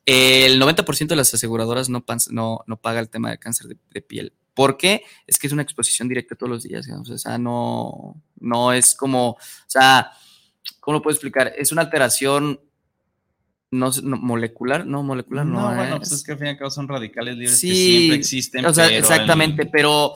[0.07, 4.01] El 90% de las aseguradoras no, no, no paga el tema de cáncer de, de
[4.03, 4.33] piel.
[4.55, 5.03] ¿Por qué?
[5.27, 6.89] Es que es una exposición directa todos los días.
[6.89, 10.13] O sea, no, no es como, o sea,
[10.81, 11.53] ¿cómo lo puedo explicar?
[11.59, 12.61] Es una alteración
[13.73, 15.61] no, no, molecular, no, molecular no.
[15.71, 17.67] No, bueno, es- pues es que al fin y al cabo son radicales libres que
[17.67, 18.65] Sí, siempre existen.
[18.65, 20.15] o sea, pero el- exactamente, pero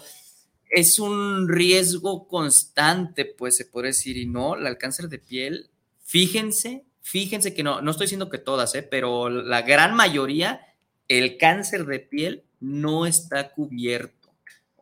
[0.70, 5.68] es un riesgo constante, pues se puede decir, y no, el cáncer de piel,
[6.05, 8.82] fíjense, fíjense que no, no estoy diciendo que todas, ¿eh?
[8.82, 10.60] pero la gran mayoría,
[11.08, 14.18] el cáncer de piel no está cubierto.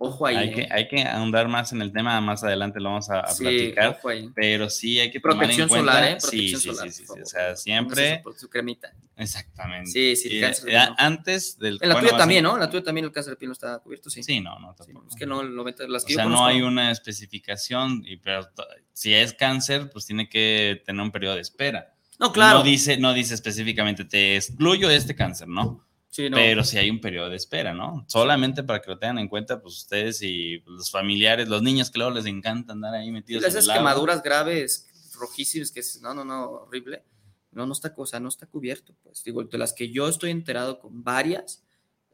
[0.01, 0.37] Ojo ahí.
[0.37, 0.53] hay, ¿eh?
[0.53, 3.43] que, hay que ahondar más en el tema, más adelante lo vamos a, a Sí,
[3.43, 3.89] platicar.
[3.99, 4.31] ojo ahí.
[4.33, 5.93] Pero sí hay que Protección tomar en cuenta.
[5.93, 6.17] solar, ¿eh?
[6.21, 8.21] Protección sí, solar, sí, sí, por sí, O sea, siempre.
[8.23, 8.93] Póngase Su, cremita.
[9.17, 9.91] Exactamente.
[9.91, 10.95] Sí, sí, el cáncer de eh, piel no.
[10.99, 11.79] antes del.
[11.83, 12.55] En la tuya también, ¿no?
[12.55, 14.23] En la tuya también el cáncer de piel no está cubierto, sí.
[14.23, 16.63] Sí, no, no, Sí, es que no, el 90, las O que sea, no hay
[16.63, 18.49] una especificación, y, pero
[18.93, 21.93] si es cáncer, pues tiene que tener un periodo de espera.
[22.19, 22.59] No, claro.
[22.59, 25.85] No dice, no dice específicamente, te excluyo este cáncer, ¿no?
[26.09, 26.37] Sí, no.
[26.37, 28.05] Pero sí hay un periodo de espera, ¿no?
[28.09, 31.99] Solamente para que lo tengan en cuenta, pues ustedes y los familiares, los niños que
[31.99, 33.75] luego les encanta andar ahí metidos en esas agua.
[33.75, 37.05] quemaduras graves, rojísimas, que es, no, no, no, horrible.
[37.53, 38.95] No, no está cosa, no está cubierto.
[39.03, 41.63] Pues digo, de las que yo estoy enterado con varias,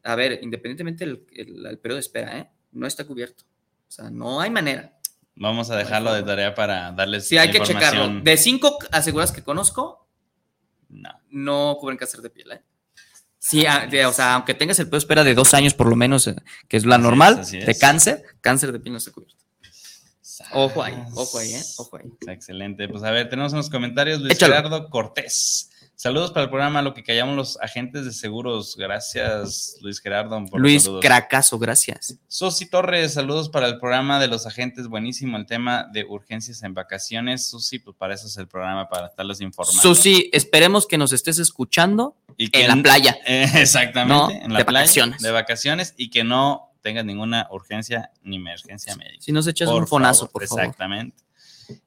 [0.02, 2.50] a ver, independientemente del el, el periodo de espera, ¿eh?
[2.72, 3.44] No está cubierto.
[3.88, 4.98] O sea, no hay manera.
[5.37, 8.20] Vamos a dejarlo de tarea para darles Sí, hay que checarlo.
[8.20, 10.07] De cinco aseguradas que conozco,
[10.88, 11.11] No.
[11.31, 12.62] no cubren cáncer de piel, ¿eh?
[13.38, 15.97] Sí, a- de- o sea, aunque tengas el de espera de dos años por lo
[15.97, 16.37] menos, eh,
[16.68, 17.79] que es la es, normal, de es.
[17.79, 19.35] cáncer, cáncer de piel no está cubierto.
[20.53, 21.62] Ojo ahí, ojo ahí, ¿eh?
[21.79, 22.05] Ojo ahí.
[22.33, 22.88] Excelente.
[22.88, 24.20] Pues a ver, tenemos unos comentarios.
[24.20, 24.55] Luis Échalo.
[24.55, 25.70] Gerardo Cortés.
[25.96, 28.76] Saludos para el programa Lo que callamos los agentes de seguros.
[28.76, 30.44] Gracias, Luis Gerardo.
[30.46, 30.88] Por Luis.
[31.00, 32.18] Cracazo, gracias.
[32.26, 34.88] Susi Torres, saludos para el programa de los agentes.
[34.88, 37.46] Buenísimo el tema de urgencias en vacaciones.
[37.46, 39.80] Susi, pues para eso es el programa, para estarlos informando.
[39.80, 43.16] Susi, esperemos que nos estés escuchando Y en la playa.
[43.26, 44.83] Eh, exactamente, No, en la de playa.
[44.83, 45.22] vacaciones.
[45.22, 49.22] De vacaciones y que no tengas ninguna urgencia ni emergencia médica.
[49.22, 50.64] Si nos echas Por un fonazo, favor, por favor.
[50.64, 51.23] Exactamente.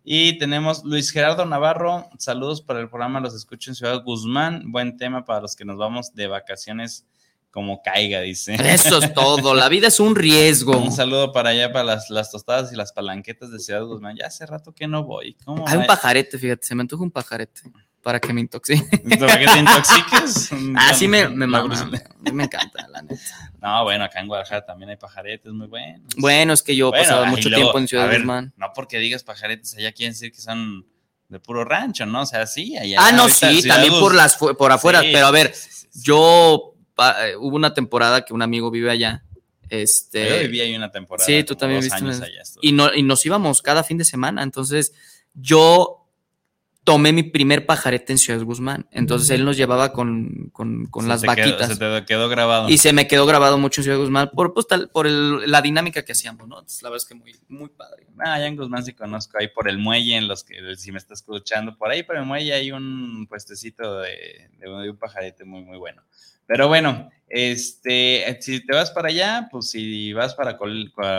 [0.03, 2.09] Y tenemos Luis Gerardo Navarro.
[2.17, 4.71] Saludos para el programa Los Escucho en Ciudad Guzmán.
[4.71, 7.05] Buen tema para los que nos vamos de vacaciones
[7.51, 8.55] como caiga, dice.
[8.55, 9.55] Eso es todo.
[9.55, 10.77] La vida es un riesgo.
[10.77, 14.15] Un saludo para allá, para las, las tostadas y las palanquetas de Ciudad Guzmán.
[14.15, 15.35] Ya hace rato que no voy.
[15.43, 17.61] ¿Cómo Hay un pajarete, fíjate, se me antoja un pajarete
[18.07, 18.97] para que me intoxique.
[19.19, 20.49] ¿Para que te intoxiques?
[20.77, 23.21] Ah, sí me, me mama, me- a mí me encanta, la neta.
[23.61, 26.07] No, bueno, acá en Guadalajara también hay pajaretes muy buenos.
[26.15, 28.53] Bueno, es que yo he Bueno, pasado ay, mucho luego, tiempo en Ciudad ver, Guzmán.
[28.55, 30.85] No porque digas pajaretes allá quiere decir que son
[31.27, 32.21] de puro rancho, ¿no?
[32.21, 32.97] O sea, sí, allá.
[33.01, 35.87] Ah, no, sí, también Guz- por las por afuera, Sí, pero a ver, sí, sí,
[35.91, 35.99] sí.
[36.01, 36.75] yo
[37.21, 39.25] eh, hubo una temporada que un amigo vive allá.
[39.67, 41.25] Este, Yo viví ahí una temporada.
[41.25, 43.97] Sí, tú también dos viste años una- allá y, no, y nos íbamos cada fin
[43.97, 44.43] de semana.
[44.43, 44.93] Entonces,
[45.33, 46.06] yo
[46.87, 48.87] tomé mi primer pajarete en Ciudad Guzmán.
[48.91, 51.67] Entonces, él nos llevaba con, con, con Se las quedó- vaquitas.
[51.67, 52.69] se te quedó grabado.
[52.69, 55.61] y se me quedó grabado mucho en Ciudad Guzmán por, pues, tal- por el- la
[55.61, 56.59] dinámica que hacíamos, ¿no?
[56.59, 58.07] Entonces, la verdad es que muy, muy padre.
[58.19, 60.97] Ah, allá en Guzmán sí conozco ahí por el muelle, en los que si me
[60.97, 64.97] estás escuchando por ahí por el muelle hay un puestecito de, de un- de un
[64.97, 66.03] pajarete muy muy bueno.
[66.45, 70.57] Pero bueno, este, si te vas para allá, pues si vas para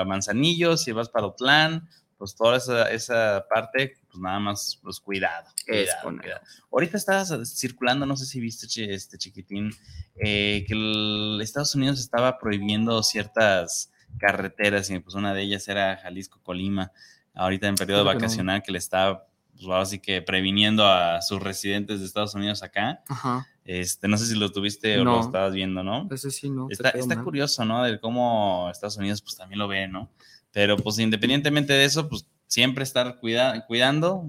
[0.06, 1.86] Manzanillo, si vas para Otlán,
[2.18, 5.46] pues toda esa, esa parte, pues nada más, pues cuidado.
[5.66, 6.40] Es cuidado, con- cuidado.
[6.72, 9.70] Ahorita estabas circulando, no sé si viste, este chiquitín,
[10.16, 15.96] eh, que el Estados Unidos estaba prohibiendo ciertas carreteras y pues una de ellas era
[15.98, 16.90] Jalisco-Colima,
[17.34, 18.20] ahorita en periodo Creo que no.
[18.20, 22.62] vacacional que le está, pues ahora sí que previniendo a sus residentes de Estados Unidos
[22.62, 23.02] acá.
[23.08, 23.46] Ajá.
[23.64, 26.08] Este, no sé si lo tuviste o lo estabas viendo, ¿no?
[26.10, 26.68] Ese sí, no.
[26.70, 27.84] Está, está curioso, ¿no?
[27.84, 30.10] De cómo Estados Unidos pues también lo ve, ¿no?
[30.58, 34.28] Pero pues independientemente de eso, pues siempre estar cuida- cuidando,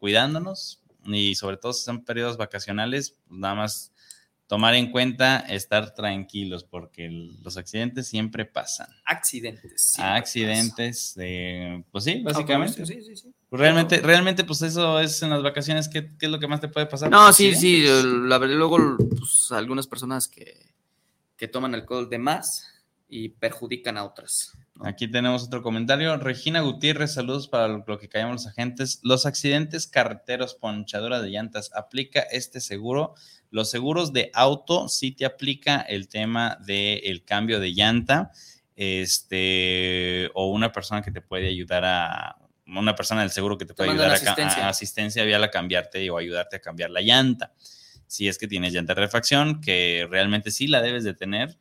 [0.00, 3.92] cuidándonos y sobre todo si son periodos vacacionales, pues nada más
[4.48, 8.88] tomar en cuenta estar tranquilos porque el- los accidentes siempre pasan.
[9.04, 9.80] Accidentes.
[9.94, 12.38] sí, accidentes, de, pues sí, pasa.
[12.40, 12.84] básicamente.
[12.84, 13.32] Sí, sí, sí.
[13.48, 16.60] Pues realmente, realmente, pues eso es en las vacaciones, ¿qué, qué es lo que más
[16.60, 17.08] te puede pasar?
[17.08, 17.84] No, Pues, sí, sí.
[18.26, 20.72] La verdad, luego, pues, algunas personas que,
[21.36, 22.64] que toman alcohol de más
[23.08, 24.58] y perjudican a otras.
[24.84, 26.16] Aquí tenemos otro comentario.
[26.18, 29.00] Regina Gutiérrez, saludos para lo que callamos los agentes.
[29.02, 33.14] Los accidentes carreteros, ponchadura de llantas, ¿aplica este seguro?
[33.50, 38.30] Los seguros de auto sí te aplica el tema del cambio de llanta,
[38.76, 42.36] este, o una persona que te puede ayudar a,
[42.66, 46.18] una persona del seguro que te puede ayudar a, a asistencia vial a cambiarte o
[46.18, 47.52] ayudarte a cambiar la llanta.
[48.06, 51.58] Si es que tienes llanta de refacción, que realmente sí la debes de tener.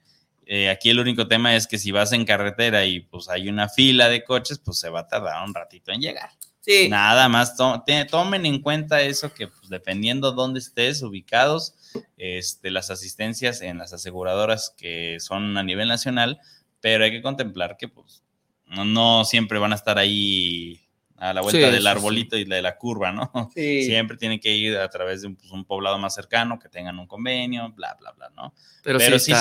[0.50, 3.68] Eh, aquí el único tema es que si vas en carretera y pues hay una
[3.68, 6.30] fila de coches, pues se va a tardar un ratito en llegar.
[6.62, 6.88] Sí.
[6.90, 11.74] Nada más to- te- tomen en cuenta eso que pues, dependiendo dónde estés ubicados,
[12.18, 16.40] este, las asistencias en las aseguradoras que son a nivel nacional,
[16.80, 18.24] pero hay que contemplar que pues
[18.68, 20.87] no, no siempre van a estar ahí
[21.18, 23.32] a la vuelta Sí, del sí, arbolito y de la curva, ¿no?
[23.56, 23.84] Sí.
[23.84, 26.98] Siempre tienen que ir a través de un, pues, un poblado más cercano, que tengan
[27.00, 28.54] un convenio, bla, bla, bla, ¿no?
[28.84, 29.34] Pero, Pero, sí,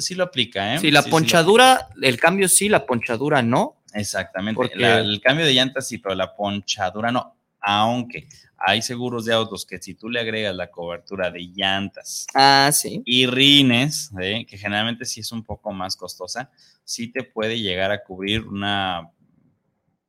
[0.00, 0.78] sí, lo, aplica, ¿eh?
[0.78, 3.82] Sí, la ponchadura, el cambio sí, la ponchadura no.
[3.94, 4.56] Exactamente.
[4.56, 7.36] Porque- La- el cambio de llantas sí, pero la ponchadura no.
[7.60, 12.70] Aunque hay seguros de autos que si tú le agregas la cobertura de llantas Ah,
[12.72, 13.02] sí.
[13.04, 14.44] y rines, ¿eh?
[14.48, 16.50] que generalmente sí es un poco más costosa,
[16.84, 19.08] sí te puede llegar a cubrir una,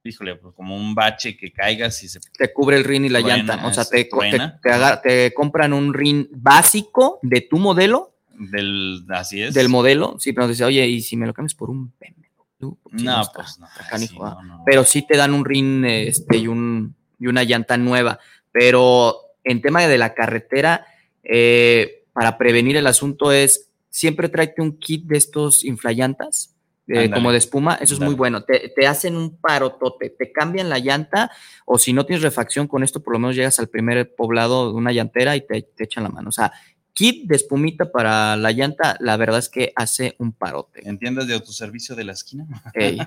[0.06, 3.20] híjole, pues como un bache que caigas y se Te cubre el rin y la
[3.20, 3.68] Truena, llanta.
[3.68, 9.04] O sea, te, te, te agar- te compran un rin básico de tu modelo, del,
[9.10, 9.54] así es.
[9.54, 10.16] del modelo.
[10.20, 12.70] Sí, pero dice, oye, ¿y si me lo cambias por un BMW?
[12.82, 13.68] Pues sí, No, está- pues no.
[13.68, 14.64] está canijo, sí, no, no.
[14.66, 18.20] pero sí te dan un rin este, y, un, y una llanta nueva.
[18.52, 20.86] Pero en tema de la carretera,
[21.24, 26.55] eh, para prevenir el asunto es siempre tráete un kit de estos inflallantas.
[26.88, 28.44] Eh, como de espuma, eso es muy bueno.
[28.44, 31.32] Te, te hacen un parotote, te cambian la llanta,
[31.66, 34.76] o si no tienes refacción con esto, por lo menos llegas al primer poblado de
[34.76, 36.30] una llantera y te, te echan la mano.
[36.30, 36.52] O sea,
[36.96, 40.88] kit de espumita para la llanta, la verdad es que hace un parote.
[40.88, 42.48] ¿En tiendas de autoservicio de la esquina?
[42.74, 42.98] Ey,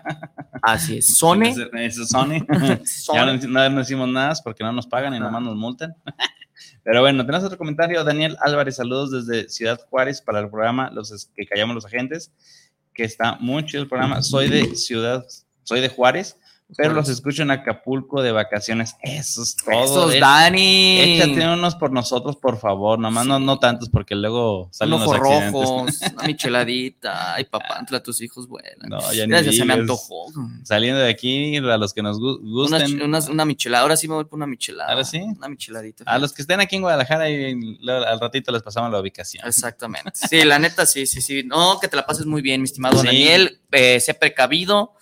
[0.62, 1.16] así es.
[1.16, 1.48] Sone.
[1.48, 2.44] Eso es Sony.
[3.14, 5.24] ya no, no, no decimos nada porque no nos pagan y Ajá.
[5.24, 5.96] nomás nos multan.
[6.84, 8.04] Pero bueno, tenemos otro comentario.
[8.04, 12.32] Daniel Álvarez, saludos desde Ciudad Juárez para el programa Los que callamos los agentes,
[12.98, 14.20] que está muy chido el programa.
[14.22, 15.24] Soy de Ciudad,
[15.62, 16.36] soy de Juárez,
[16.76, 18.94] pero los escucho en Acapulco de vacaciones.
[19.02, 19.84] Eso es todo.
[19.84, 21.00] Esos Eh, Dani.
[21.00, 22.98] Échate unos por nosotros, por favor.
[22.98, 25.52] Nomás no, no tantos porque luego salen Un los ojo accidentes.
[25.52, 27.34] rojo, una micheladita.
[27.34, 28.88] Ay, papá, entre tus hijos vuelan.
[28.88, 30.26] No, ya ya se me antojó.
[30.64, 33.02] Saliendo de aquí, a los que nos gu- Una, gusten.
[33.02, 33.82] una, una michelada.
[33.82, 34.90] Ahora sí me voy por una michelada.
[34.90, 35.20] ¿Ahora sí?
[35.20, 36.04] Una micheladita.
[36.06, 39.46] A los que estén aquí en Guadalajara y al ratito les pasamos la ubicación.
[39.46, 40.12] Exactamente.
[40.14, 41.42] Sí, la neta, sí, sí, sí.
[41.44, 43.06] No, que te la pases muy bien, mi estimado Sí.
[43.06, 43.60] Daniel.
[43.72, 44.94] Eh, sé precavido.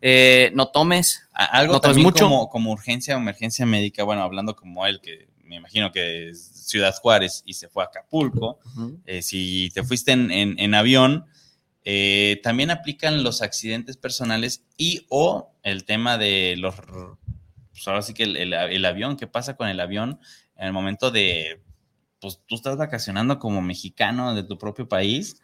[0.00, 1.28] Eh, no tomes.
[1.32, 2.24] Algo ¿No tomes también mucho?
[2.24, 6.42] Como, como urgencia o emergencia médica, bueno, hablando como él, que me imagino que es
[6.66, 8.58] Ciudad Juárez y se fue a Acapulco,
[9.06, 11.24] eh, si te fuiste en, en- en avión,
[11.84, 16.74] eh, también aplican los accidentes personales y o el tema de los,
[17.70, 20.20] pues ahora sí que el, el- el avión, ¿qué pasa con el avión
[20.56, 21.62] en el momento de,
[22.20, 25.40] pues tú estás vacacionando como mexicano de tu propio país?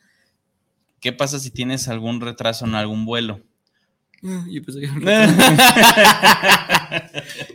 [1.00, 3.40] ¿Qué pasa si tienes algún retraso en algún vuelo?
[4.50, 4.88] Yo pensé que-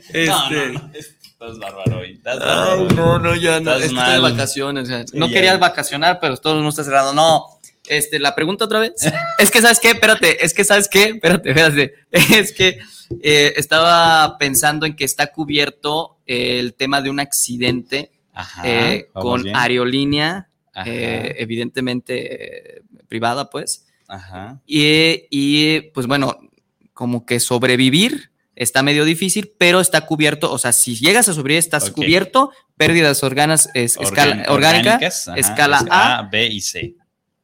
[0.10, 0.26] Este...
[0.28, 2.12] No, no, no, Estás bárbaro hoy.
[2.14, 3.72] Estás bárbaro Ay, no, no, ya no.
[3.72, 4.32] Estás Es que estoy de mal.
[4.34, 4.84] vacaciones.
[4.84, 5.34] o sea, Sí, no ya.
[5.34, 7.14] querías vacacionar, pero todo el mundo está cerrado.
[7.14, 7.46] No.
[7.88, 8.94] Este, la pregunta otra vez.
[9.40, 9.92] es que, ¿sabes qué?
[9.92, 11.04] Espérate, es que, ¿sabes qué?
[11.06, 11.94] Espérate, espérate.
[12.12, 12.80] Es que
[13.22, 19.44] eh, estaba pensando en que está cubierto el tema de un accidente Ajá, eh, con
[19.44, 19.56] bien.
[19.56, 20.50] aerolínea,
[20.86, 23.88] eh, evidentemente eh, privada, pues.
[24.08, 24.60] ajá.
[24.68, 26.38] Y, y, pues bueno,
[27.00, 31.60] como que sobrevivir está medio difícil, pero está cubierto, o sea, si llegas a sobrevivir,
[31.60, 36.28] estás cubierto, pérdidas organas, es, escala, orgánica, ajá, escala es A.
[36.30, 36.96] B y C.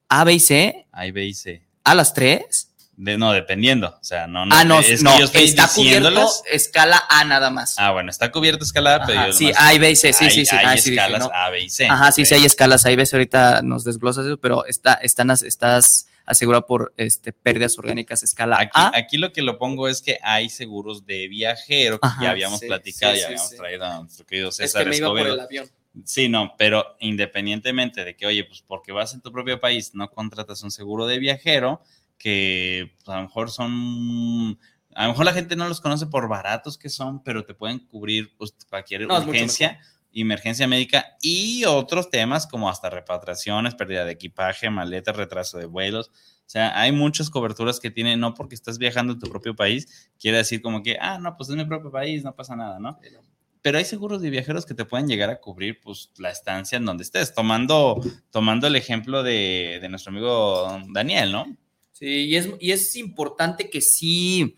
[0.09, 1.65] A, B y C, Hay B y C.
[1.85, 2.73] a las tres.
[2.97, 3.97] De, no, dependiendo.
[3.97, 4.53] O sea, no, no.
[4.53, 7.75] ah, no, es no, está cubierto escala A nada más.
[7.77, 10.25] Ah, bueno, está cubierto escalada, pero Ajá, yo sí, A y B y C, sí,
[10.25, 10.53] hay, sí, sí.
[10.53, 11.31] Hay ah, sí, dije, escalas ¿no?
[11.33, 11.87] A, B y C.
[11.87, 16.07] Ajá, sí, sí hay escalas, ahí ves, ahorita nos desglosas eso, pero está, están, estás
[16.25, 18.91] asegurado por este, pérdidas orgánicas escala Aquí, A.
[18.95, 22.59] aquí lo que lo pongo es que hay seguros de viajero que Ajá, ya habíamos
[22.59, 25.07] sí, platicado, sí, ya sí, habíamos traído a nuestro querido es César que me iba
[25.09, 25.35] por Escobedo.
[25.35, 25.69] el avión.
[26.03, 30.09] Sí, no, pero independientemente de que, oye, pues porque vas en tu propio país, no
[30.09, 31.81] contratas un seguro de viajero,
[32.17, 34.59] que pues, a lo mejor son,
[34.93, 37.79] a lo mejor la gente no los conoce por baratos que son, pero te pueden
[37.79, 39.79] cubrir pues, cualquier No, es urgencia,
[40.21, 46.09] emergencia médica y otros temas como hasta repatriaciones, pérdida de equipaje, maletas, retraso de vuelos.
[46.09, 50.09] O sea, hay muchas coberturas que tienen, no porque estás viajando en tu propio país,
[50.19, 52.99] quiere decir como que, ah, no, pues es mi propio país, no pasa nada, ¿no?
[53.65, 56.85] pero hay seguros de viajeros que te pueden llegar a cubrir pues la estancia en
[56.85, 57.99] donde estés, tomando,
[58.29, 61.57] tomando el ejemplo de, de nuestro amigo Daniel, ¿no?
[61.91, 64.53] Sí, y es, y es importante que sí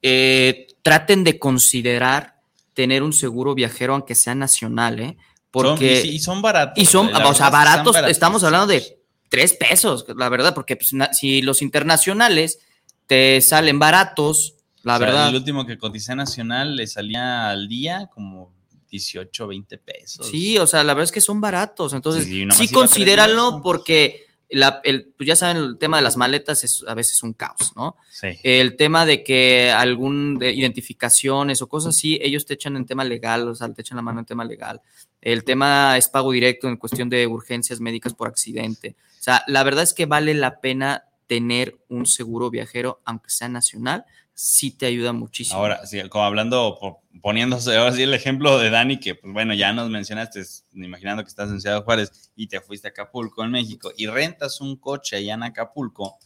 [0.00, 2.39] eh, traten de considerar
[2.74, 5.16] tener un seguro viajero, aunque sea nacional, ¿eh?
[5.50, 6.82] Porque, Son- y, y son baratos.
[6.82, 8.10] y son, la o sea, baratos, baratos.
[8.12, 12.58] estamos hablando de tres pesos, la verdad, porque pues, na- si los internacionales
[13.06, 15.28] te salen baratos, la O sea, verdad.
[15.28, 18.52] El último que coticé nacional le salía al día como
[18.90, 20.26] 18, 20 pesos.
[20.28, 21.92] Sí, o sea, la verdad es que son baratos.
[21.92, 26.16] Entonces, Sí, sí, tres considéralo porque la- el, pues ya saben, el tema de las
[26.16, 27.96] maletas es a veces un caos, ¿no?
[28.10, 28.28] Sí.
[28.42, 33.04] El tema de que algún de identificaciones o cosas así, ellos te echan en tema
[33.04, 34.80] legal, o sea, te echan la mano en tema legal.
[35.20, 38.96] El tema es pago directo en cuestión de urgencias médicas por accidente.
[39.18, 43.48] O sea, la verdad es que vale la pena tener un seguro viajero, aunque sea
[43.48, 45.58] nacional, sí te ayuda muchísimo.
[45.58, 49.54] Ahora, sí, como hablando, po- poniéndose ahora sí el ejemplo de Dani, que pues bueno,
[49.54, 50.42] ya nos mencionaste,
[50.74, 54.60] imaginando que estás en Ciudad Juárez y te fuiste a Acapulco, en México, y rentas
[54.60, 56.18] un coche allá en Acapulco,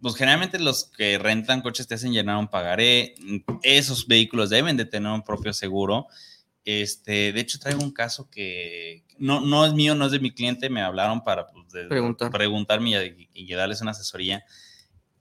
[0.00, 3.14] pues generalmente los que rentan coches te hacen llenar un pagaré,
[3.62, 6.06] esos vehículos deben de tener un propio seguro.
[6.66, 10.30] Este, de hecho, traigo un caso que no, no es mío, no es de mi
[10.30, 12.30] cliente, me hablaron para pues, de- Preguntar.
[12.30, 14.44] preguntarme y, y darles una asesoría,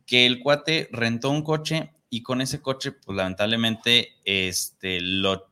[0.05, 5.49] que el cuate rentó un coche y con ese coche, pues lamentablemente, este, lo,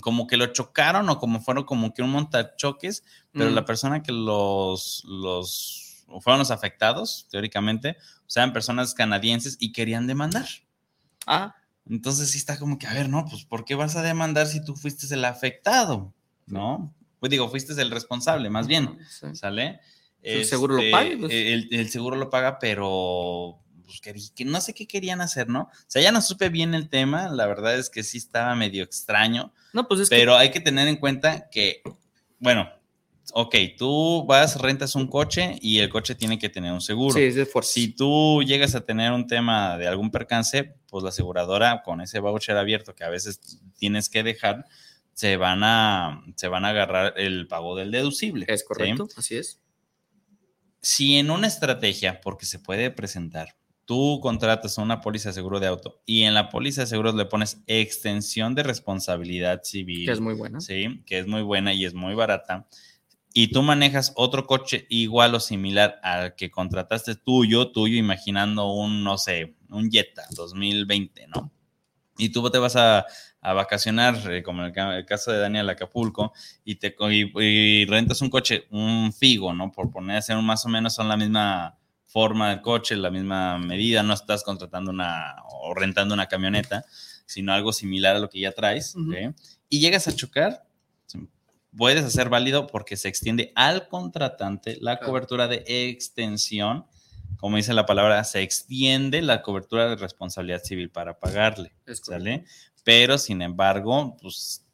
[0.00, 3.54] como que lo chocaron o como fueron como que un montachoques, pero Mm.
[3.54, 9.72] la persona que los, los, fueron los afectados, teóricamente, o sea, eran personas canadienses y
[9.72, 10.46] querían demandar.
[11.26, 11.54] Ah,
[11.88, 14.64] Entonces sí está como que, a ver, no, pues ¿por qué vas a demandar si
[14.64, 16.12] tú fuiste el afectado?
[16.46, 16.94] ¿No?
[17.18, 19.34] Pues digo, fuiste el responsable, más bien, sí.
[19.34, 19.80] ¿sale?
[20.22, 21.32] El seguro lo paga, pues.
[21.32, 23.58] El, el seguro lo paga, pero
[24.00, 25.62] pues, que, que no sé qué querían hacer, ¿no?
[25.62, 28.82] O sea, ya no supe bien el tema, la verdad es que sí estaba medio
[28.82, 31.82] extraño, No, pues es que pero hay que tener en cuenta que,
[32.38, 32.68] bueno,
[33.32, 37.14] ok, tú vas, rentas un coche y el coche tiene que tener un seguro.
[37.14, 37.72] sí, es de fuerza.
[37.72, 42.20] Si tú llegas a tener un tema de algún percance, pues la aseguradora con ese
[42.20, 43.40] voucher abierto que a veces
[43.78, 44.66] tienes que dejar,
[45.14, 48.46] se van a, se van a agarrar el pago del deducible.
[48.48, 48.66] Es ¿sí?
[48.66, 49.60] correcto, así es.
[50.80, 53.56] Si en una estrategia, porque se puede presentar,
[53.92, 57.26] tú contratas una póliza de seguro de auto y en la póliza de seguros le
[57.26, 60.60] pones extensión de responsabilidad civil, Que es muy buena.
[60.60, 62.66] sí, que es muy buena y es muy barata,
[63.34, 69.04] y tú manejas otro coche igual o similar al que contrataste tuyo, tuyo, imaginando un,
[69.04, 71.50] no sé, un Jetta 2020, ¿no?
[72.18, 73.04] Y tú te vas a,
[73.40, 76.32] a vacacionar, eh, como en el, ca- el caso de Daniel Acapulco,
[76.64, 79.70] y te y, y rentas un coche, un Figo, ¿no?
[79.72, 81.78] Por poner a un más o menos son la misma
[82.12, 86.84] forma del coche, la misma medida, no estás contratando una o rentando una camioneta,
[87.26, 89.10] sino algo similar a lo que ya traes, Ujú.
[89.12, 89.34] ¿ok?
[89.70, 90.66] Y llegas a chocar,
[91.76, 95.06] puedes hacer válido porque se extiende al contratante la Claro.
[95.10, 96.84] cobertura de extensión,
[97.38, 101.74] como dice la palabra, se extiende la cobertura de responsabilidad civil para pagarle.
[101.86, 102.44] ¿sale?
[102.84, 104.64] Pero, sin embargo, pues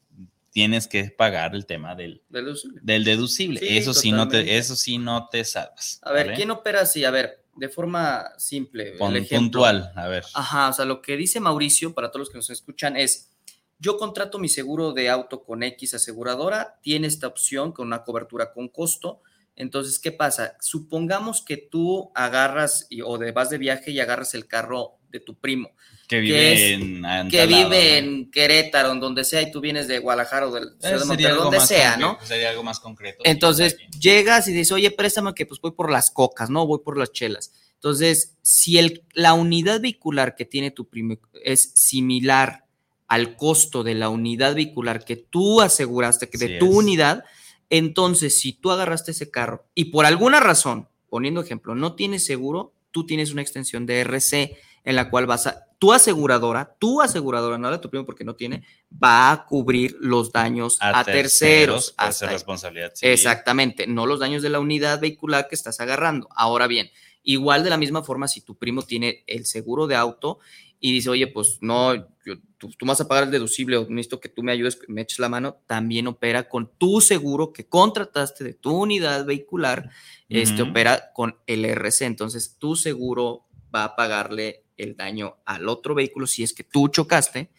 [0.51, 2.79] tienes que pagar el tema del, Deducible.
[2.83, 3.59] del deducible.
[3.59, 5.99] Sí, eso, sí no te, eso sí no te salvas.
[6.03, 6.35] A ver, ¿vale?
[6.37, 7.05] ¿quién opera así?
[7.05, 8.93] A ver, de forma simple.
[8.97, 10.23] Pon- el puntual, a ver.
[10.33, 13.31] Ajá, o sea, lo que dice Mauricio, para todos los que nos escuchan, es,
[13.79, 18.51] yo contrato mi seguro de auto con X aseguradora, tiene esta opción con una cobertura
[18.51, 19.21] con costo.
[19.55, 20.55] Entonces, ¿qué pasa?
[20.61, 25.19] Supongamos que tú agarras y- o de, vas de viaje y agarras el carro de
[25.19, 25.71] tu primo,
[26.07, 29.99] que vive es- en, que vive en Querétaro, en donde sea, y tú vienes de
[29.99, 32.17] Guadalajara o del de Monterrey, donde sea, ¿no?
[32.23, 33.19] Sería algo más concreto.
[33.25, 36.65] Entonces llegas y dices, oye, préstame que pues voy por las cocas, ¿no?
[36.67, 37.51] Voy por las chelas.
[37.75, 42.65] Entonces, si el, la unidad vehicular que tiene tu primo es similar
[43.07, 46.75] al costo de la unidad vehicular que tú aseguraste, que de Sí tu es.
[46.75, 47.23] unidad,
[47.69, 52.73] entonces si tú agarraste ese carro y por alguna razón, poniendo ejemplo, no tienes seguro,
[52.91, 54.57] tú tienes una extensión de RC
[54.89, 58.23] en la cual vas a, tu aseguradora, tu aseguradora, no la de tu primo porque
[58.23, 61.93] no tiene, va a cubrir los daños a, terceros.
[61.95, 62.33] hasta ser ahí.
[62.33, 63.13] responsabilidad civil.
[63.13, 66.27] Exactamente, no los daños de la unidad vehicular que estás agarrando.
[66.35, 66.89] Ahora bien,
[67.21, 70.39] igual de la misma forma, si tu primo tiene el seguro de auto
[70.79, 74.19] y dice, oye, pues no, yo- tú, tú vas a pagar el deducible o necesito
[74.19, 78.43] que tú me ayudes, me eches la mano, también opera con tu seguro que contrataste
[78.43, 79.91] de tu unidad vehicular,
[80.29, 82.05] este opera con el RC.
[82.05, 86.87] Entonces, tu seguro va a pagarle el daño al otro vehículo si es que tú
[86.89, 87.49] chocaste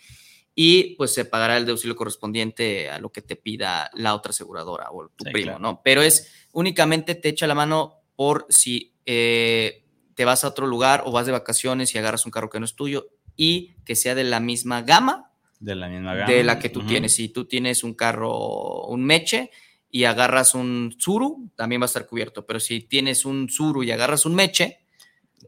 [0.54, 4.90] y pues se pagará el deducible correspondiente a lo que te pida la otra aseguradora
[4.90, 5.58] o tu Sí, primo, claro.
[5.60, 5.80] ¿no?
[5.84, 11.02] Pero es únicamente te echa la mano por si eh, te vas a otro lugar
[11.06, 14.14] o vas de vacaciones y agarras un carro que no es tuyo y que sea
[14.14, 15.30] de la misma gama
[15.60, 16.30] De la misma gama.
[16.30, 17.14] de la que tú tienes.
[17.14, 19.50] Si tú tienes un carro, un Meche
[19.90, 22.44] y agarras un Zuru, también va a estar cubierto.
[22.44, 24.79] Pero si tienes un Zuru y agarras un Meche,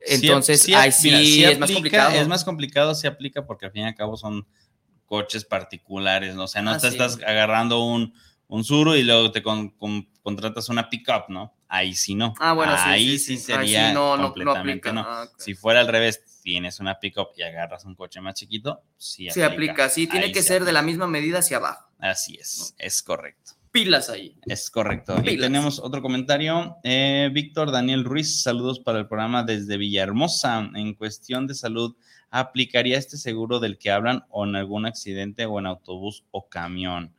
[0.07, 2.11] entonces sí, ahí sí, mira, es más aplica, complicado.
[2.14, 4.46] Es más complicado, sí aplica porque al fin y al cabo son
[5.06, 6.44] coches particulares, ¿no?
[6.44, 8.14] O sea, no Ah, te estás agarrando un,
[8.48, 11.54] un Zuru y luego te con- con- contratas una pickup, ¿no?
[11.69, 12.35] Ahí sí no.
[12.38, 13.52] Ah, bueno, sí, Ahí sí, sí.
[13.52, 14.92] Ahí sería no, no, no completamente aplica.
[14.92, 15.00] no.
[15.06, 15.29] Ah.
[15.38, 19.42] Si fuera al revés, tienes una pickup y agarras un coche más chiquito, sí Sí
[19.42, 20.73] aplica, sí, tiene Ahí que ser de aplica.
[20.73, 21.88] la misma medida hacia abajo.
[21.98, 23.52] Así es, es correcto.
[23.73, 24.37] Pilas ahí.
[24.46, 25.16] Es correcto.
[25.25, 26.77] Y tenemos otro comentario.
[26.85, 30.70] Eh, Víctor Daniel Ruiz, saludos para el programa desde Villahermosa.
[30.75, 31.96] En cuestión de salud,
[32.31, 37.12] ¿aplicaría este seguro del que hablan o en algún accidente o en autobús o camión?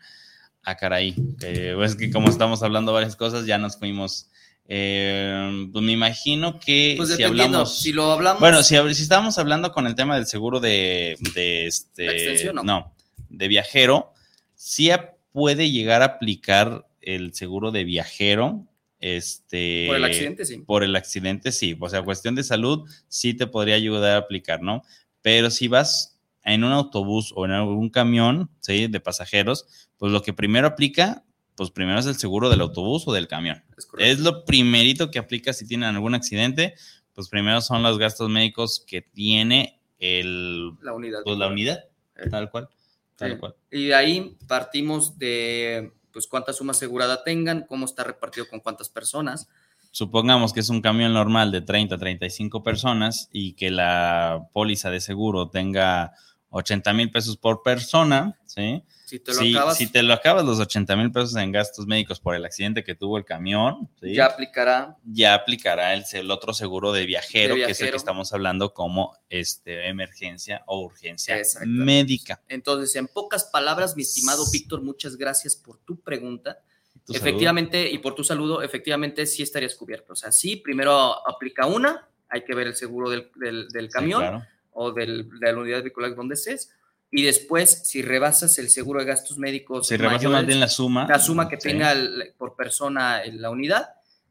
[0.64, 1.16] Ah, caray.
[1.42, 4.30] Eh, es que como estamos hablando varias cosas, ya nos fuimos.
[4.66, 7.82] Eh, pues me imagino que Pues si hablamos.
[7.82, 11.68] si lo hablamos, Bueno, si, si estábamos hablando con el tema del seguro de, de
[11.68, 12.06] este.
[12.06, 12.94] ¿La extensión, no?
[13.30, 14.14] de viajero,
[14.56, 14.92] sí
[15.34, 18.66] puede llegar a aplicar el seguro de viajero.
[19.00, 20.58] Este, por el accidente, sí.
[20.60, 21.76] Por el accidente, sí.
[21.78, 24.84] O sea, cuestión de salud, sí te podría ayudar a aplicar, ¿no?
[25.22, 28.88] Pero si vas en un autobús o en algún camión, ¿sí?
[28.88, 29.66] De pasajeros,
[29.98, 31.26] pues lo que primero aplica,
[31.56, 33.62] pues primero es el seguro del autobús o del camión.
[33.78, 34.12] Es correcto.
[34.12, 36.76] Es lo primerito que aplica si tienen algún accidente,
[37.14, 41.20] pues primero son los gastos médicos que tiene el, la unidad.
[41.24, 41.80] pues, la unidad,
[42.16, 42.30] Eh.
[42.30, 42.70] tal cual,
[43.18, 43.38] tal Sí.
[43.38, 43.56] cual.
[43.72, 48.88] Y de ahí partimos de pues cuánta suma asegurada tengan, cómo está repartido con cuántas
[48.90, 49.48] personas.
[49.92, 54.90] Supongamos que es un camión normal de 30 a 35 personas y que la póliza
[54.92, 56.14] de seguro tenga
[56.56, 58.84] 80 mil pesos por persona, ¿sí?
[59.06, 61.86] Si te lo Si, acabas, si te lo acabas los 80 mil pesos en gastos
[61.88, 64.14] médicos por el accidente que tuvo el camión, ¿sí?
[64.14, 64.96] ya aplicará.
[65.04, 68.74] ya aplicará el, el otro seguro de viajero, De que es el que estamos hablando
[68.74, 71.36] como este, emergencia o urgencia
[71.66, 72.42] médica.
[72.48, 76.60] Entonces, en pocas palabras, mi estimado Víctor, muchas gracias por tu pregunta.
[77.06, 77.28] Tu saludo.
[77.28, 80.14] efectivamente, y por tu saludo, efectivamente sí estarías cubierto.
[80.14, 83.92] O sea, sí, primero aplica una, hay que ver el seguro del, del- del Sí,
[83.92, 84.44] camión claro.
[84.74, 86.72] O del- de la unidad vehicular donde estés.
[87.12, 91.08] Y después, si rebasas el seguro de gastos médicos, Si más bien la suma.
[91.08, 91.70] la suma que sí.
[91.70, 93.90] tenga el- por persona en la unidad,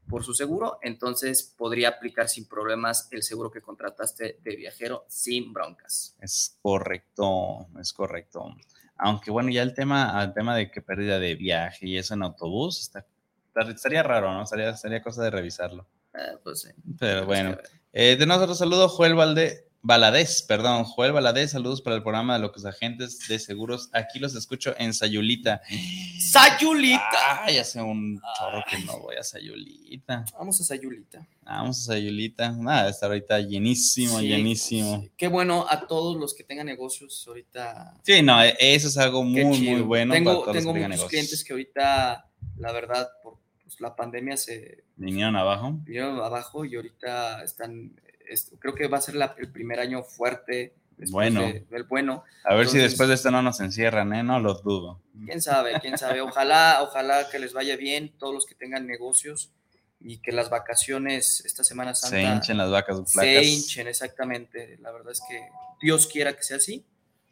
[0.08, 5.52] por su seguro, entonces podría aplicar sin problemas el seguro que contrataste de viajero sin
[5.52, 6.16] broncas.
[6.20, 8.54] Es correcto, es correcto.
[8.96, 12.22] Aunque bueno, ya el tema, el tema de que pérdida de viaje y eso en
[12.24, 13.06] autobús, está,
[13.70, 14.42] estaría raro, ¿no?
[14.42, 15.86] Estaría, sería cosa de revisarlo.
[16.14, 16.68] Eh, pues sí.
[16.98, 17.56] Pero bueno,
[17.94, 22.40] Eh, tenemos otro saludo, Joel Valde, Valadez, perdón, Joel Valadez, saludos para el programa de
[22.40, 23.90] los agentes de seguros.
[23.92, 25.60] Aquí los escucho en Sayulita.
[26.20, 27.42] Sayulita.
[27.44, 30.24] Ay, hace un chorro que no voy a Sayulita.
[30.38, 31.26] Vamos a Sayulita.
[31.42, 32.52] Vamos a Sayulita.
[32.52, 35.00] Nada, está ahorita llenísimo, Sí, llenísimo.
[35.02, 35.10] sí.
[35.16, 37.98] Qué bueno a todos los que tengan negocios ahorita.
[38.04, 40.80] Sí, no, e- eso es algo muy, muy bueno Tengo, para todos tengo los que
[40.80, 41.10] tengan muchos negocios.
[41.10, 45.72] clientes que ahorita, la verdad, por pues, la pandemia se Vinieron abajo.
[45.82, 50.02] vinieron abajo y ahorita están, es- creo que va a ser la- el primer año
[50.02, 50.74] fuerte.
[51.10, 51.40] Bueno.
[51.40, 52.22] de- del bueno.
[52.44, 54.22] A ver si Entonces- después de esto no nos encierran, ¿eh?
[54.22, 55.00] No lo dudo.
[55.24, 56.20] Quién sabe, quién sabe.
[56.20, 59.50] Ojalá, ojalá que les vaya bien todos los que tengan negocios
[59.98, 63.44] y que las vacaciones esta Semana Santa Se hinchen las vacas se flacas.
[63.46, 64.78] hinchen, exactamente.
[64.80, 65.40] La verdad es que
[65.80, 66.84] Dios quiera que sea así.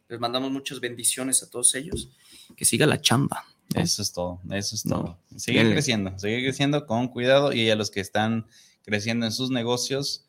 [0.08, 2.08] Les mandamos muchas bendiciones a todos ellos.
[2.56, 3.44] Que siga la chamba.
[3.76, 4.96] Eso es todo, eso es No.
[4.96, 5.18] todo.
[5.46, 5.72] Denle.
[5.74, 8.48] creciendo, seguir creciendo con cuidado y a los que están
[8.84, 10.24] creciendo en sus negocios,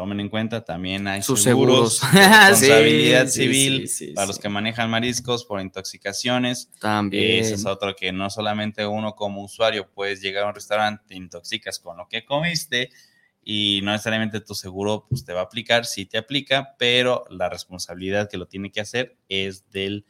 [0.00, 2.12] tomen en cuenta también hay Sus seguros, seguros.
[2.14, 6.70] de responsabilidad Sí, civil sí, sí, para los que manejan mariscos por intoxicaciones.
[6.80, 7.44] También.
[7.44, 11.16] Ese es otro que no solamente uno como usuario puedes llegar a un restaurante, te
[11.16, 12.88] intoxicas con lo que comiste
[13.44, 17.50] y no necesariamente tu seguro pues, te va a aplicar, sí te aplica, pero la
[17.50, 20.06] responsabilidad que lo tiene que hacer es del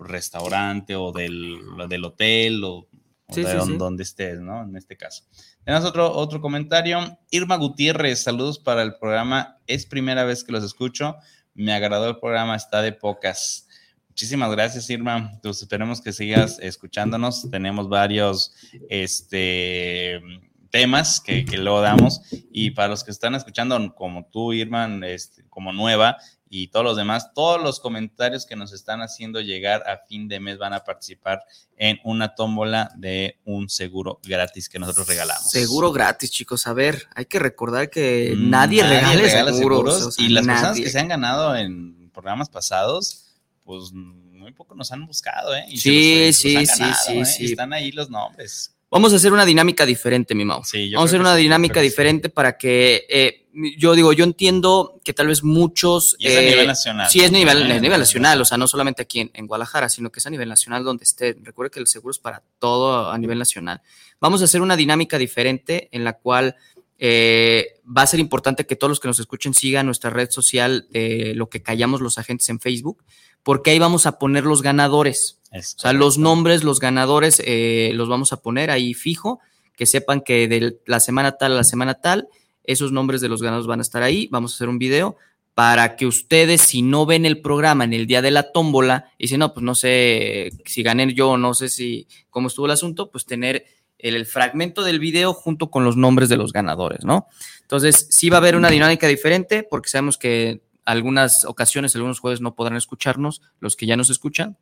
[0.00, 2.88] restaurante o del, del hotel o,
[3.28, 4.64] o de donde estés, ¿no?
[4.64, 5.22] En este caso.
[5.68, 7.18] Tenemos otro, otro comentario.
[7.30, 9.58] Irma Gutiérrez, saludos para el programa.
[9.66, 11.16] Es primera vez que los escucho.
[11.52, 13.68] Me agradó el programa, está de pocas.
[14.08, 15.38] Muchísimas gracias, Irma.
[15.42, 17.50] Pues esperemos que sigas escuchándonos.
[17.50, 18.54] Tenemos varios
[18.88, 20.22] este,
[20.70, 22.22] temas que, que luego damos.
[22.50, 26.16] Y para los que están escuchando, como tú, Irma, este, como nueva,
[26.50, 30.40] y todos los demás, todos los comentarios que nos están haciendo llegar a fin de
[30.40, 31.42] mes van a participar
[31.76, 35.50] en una tómbola de un seguro gratis que nosotros regalamos.
[35.50, 36.66] Seguro gratis, chicos.
[36.66, 40.02] A ver, hay que recordar que Mm, nadie, regala, seguros.
[40.02, 40.84] o sea, y las personas nadie.
[40.84, 45.64] que se han ganado en programas pasados, pues muy poco nos han buscado, ¿eh?
[45.68, 47.24] Y Sí, los- se los sí, ganado, sí, ¿eh?
[47.24, 47.42] sí.
[47.44, 48.74] Y Están ahí los nombres.
[48.90, 50.64] Vamos a hacer una dinámica diferente, mi Mau.
[50.64, 53.46] Sí, yo Vamos a hacer una dinámica diferente para que, eh,
[53.76, 56.16] yo digo, yo entiendo que tal vez muchos...
[56.18, 57.08] Y es a eh, nivel nacional.
[57.10, 60.10] Sí, es nivel, es nivel nacional, o sea, no solamente aquí en, en Guadalajara, sino
[60.10, 61.36] que es a nivel nacional donde esté.
[61.42, 63.80] Recuerde que el seguro es para todo a nivel nacional.
[64.20, 66.56] Vamos a hacer una dinámica diferente en la cual
[67.00, 70.88] eh, va a ser importante que todos los que nos escuchen sigan nuestra red social
[70.90, 73.04] de lo que callamos los agentes en Facebook,
[73.44, 75.38] porque ahí vamos a poner los ganadores.
[75.52, 79.40] Es O sea, los nombres, los ganadores, eh, los vamos a poner ahí fijo,
[79.76, 82.28] que sepan que de la semana tal a la semana tal,
[82.68, 84.28] esos nombres de los ganadores van a estar ahí.
[84.30, 85.16] Vamos a hacer un video
[85.54, 89.24] para que ustedes, si no ven el programa en el día de la tómbola, y
[89.24, 93.10] dicen, no, pues no sé si gané yo, no sé si cómo estuvo el asunto,
[93.10, 93.64] pues tener
[93.98, 97.26] el, el fragmento del video junto con los nombres de los ganadores, ¿no?
[97.62, 102.40] Entonces, sí va a haber una dinámica diferente, porque sabemos que algunas ocasiones, algunos jueves
[102.40, 104.56] no podrán escucharnos, los que ya nos escuchan,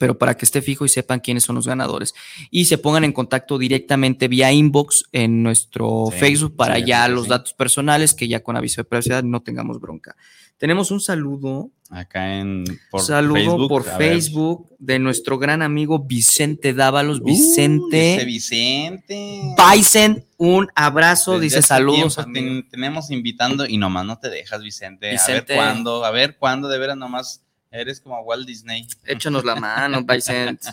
[0.00, 2.14] pero para que esté fijo y sepan quiénes son los ganadores.
[2.50, 7.06] Y se pongan en contacto directamente vía inbox en nuestro Sí, Facebook para sí, ya
[7.06, 10.16] sí, los datos personales, que ya con aviso de privacidad no tengamos bronca.
[10.58, 13.94] Tenemos un saludo, Acá en por saludo Facebook, por ver.
[13.96, 17.20] Facebook de nuestro gran amigo Vicente Dávalos.
[17.20, 19.54] Uh, Vicente ese Vicente.
[19.56, 22.14] Bison, un abrazo, Desde dice saludos.
[22.16, 22.46] tiempo amigo".
[22.62, 25.10] ten- tenemos invitando y nomás no te dejas, Vicente.
[25.12, 25.52] Vicente.
[25.54, 27.42] A ver cuándo, a ver cuándo, de veras nomás
[27.78, 28.86] eres como Walt Disney.
[29.04, 30.68] Échanos la mano, Vicente.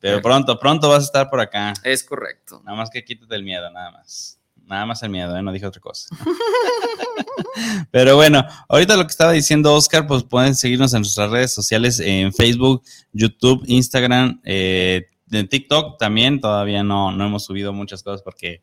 [0.00, 1.74] Pero pronto, pronto vas a estar por acá.
[1.82, 2.60] Es correcto.
[2.64, 4.38] Nada más que quítate el miedo, nada más.
[4.66, 5.42] Nada más el miedo, ¿eh?
[5.42, 6.14] no dije otra cosa.
[7.90, 12.00] Pero bueno, ahorita lo que estaba diciendo Oscar, pues pueden seguirnos en nuestras redes sociales,
[12.00, 12.82] en Facebook,
[13.12, 16.40] YouTube, Instagram, eh, en TikTok también.
[16.40, 18.62] Todavía no, no hemos subido muchas cosas porque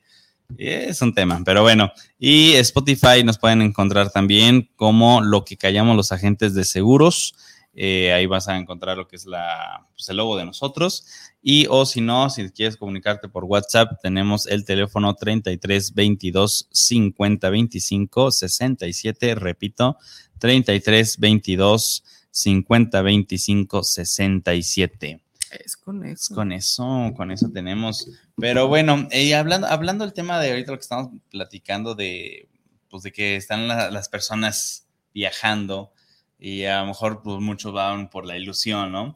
[0.57, 1.91] es un tema, pero bueno.
[2.19, 7.35] Y Spotify nos pueden encontrar también como lo que callamos los agentes de seguros.
[7.77, 11.05] Eh, ahí vas a encontrar lo que es la, pues, el logo de nosotros.
[11.41, 17.49] Y o si no, si quieres comunicarte por WhatsApp, tenemos el teléfono 33 22 50
[17.49, 19.97] 25 67, repito,
[20.39, 25.21] 33 22 50 25 67.
[25.51, 26.35] Es con eso.
[26.35, 28.09] Con eso, con eso tenemos.
[28.37, 32.49] Pero bueno, eh, hablando, hablando del tema de ahorita lo que estamos platicando de,
[32.89, 35.91] pues de que están la- las personas viajando
[36.39, 39.15] y a lo mejor pues muchos van por la ilusión, ¿no?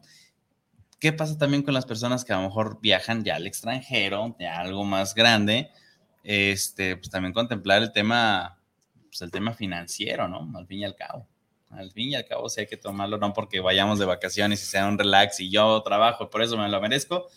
[0.98, 4.60] ¿Qué pasa también con las personas que a lo mejor viajan ya al extranjero, ya
[4.60, 5.70] algo más grande?
[6.24, 8.58] Este, pues también contemplar el tema,
[9.08, 10.50] pues el tema financiero, ¿no?
[10.58, 11.26] Al fin y al cabo.
[11.70, 14.66] Al fin y al cabo, sí hay que tomarlo, no porque vayamos de vacaciones y
[14.66, 17.28] sea un relax y yo trabajo, por eso me lo merezco,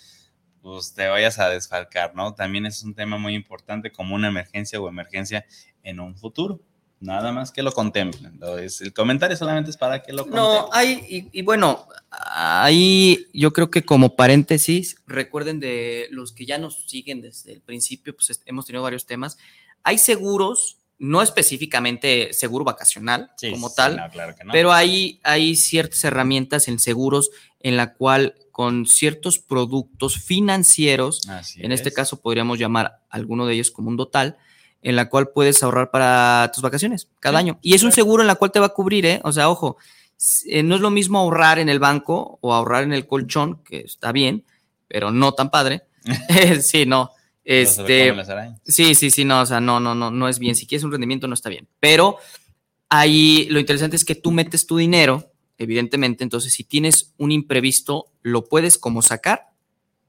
[0.61, 2.34] pues te vayas a desfalcar, ¿no?
[2.34, 5.45] También es un tema muy importante como una emergencia o emergencia
[5.84, 6.59] en un futuro.
[7.04, 8.39] Nada más que lo contemplen.
[8.82, 10.43] El comentario solamente es para que lo contemplen.
[10.54, 16.45] No, hay, y, y bueno, ahí yo creo que como paréntesis, recuerden de los que
[16.45, 19.38] ya nos siguen desde el principio, pues hemos tenido varios temas.
[19.84, 24.54] Hay seguros, no específicamente seguro vacacional Sí, como tal, no, claro que no.
[24.54, 31.62] pero hay, hay ciertas herramientas en seguros en la cual con ciertos productos financieros, Así
[31.64, 31.95] en este es.
[31.95, 34.38] caso podríamos llamar alguno de ellos como un total,
[34.84, 37.59] en la cual puedes ahorrar para tus vacaciones cada Sí, año.
[37.61, 39.21] Y es un seguro en la cual te va a cubrir, ¿eh?
[39.23, 39.77] O sea, ojo,
[40.45, 43.79] eh, no es lo mismo ahorrar en el banco o ahorrar en el colchón, que
[43.79, 44.45] está bien,
[44.88, 45.84] pero no tan padre.
[46.61, 47.11] sí, no.
[47.45, 48.13] Este.
[48.65, 50.55] Sí, sí, sí, no, o sea, no, no, no, no es bien.
[50.55, 51.67] Si quieres un rendimiento, no está bien.
[51.79, 52.17] Pero
[52.89, 58.07] ahí lo interesante es que tú metes tu dinero, evidentemente, entonces si tienes un imprevisto,
[58.21, 59.47] lo puedes como sacar.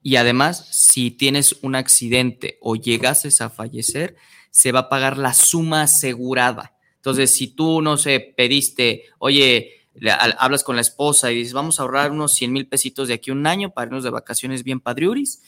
[0.01, 4.15] Y además, si tienes un accidente o llegases a fallecer,
[4.55, 6.75] se va a pagar la suma asegurada.
[6.95, 11.77] Entonces, si tú, no sé, pediste, oye, le- hablas con la esposa y dices, vamos
[11.77, 14.63] a ahorrar unos 100 mil pesitos de aquí a un año para irnos de vacaciones
[14.63, 15.41] bien padriuris,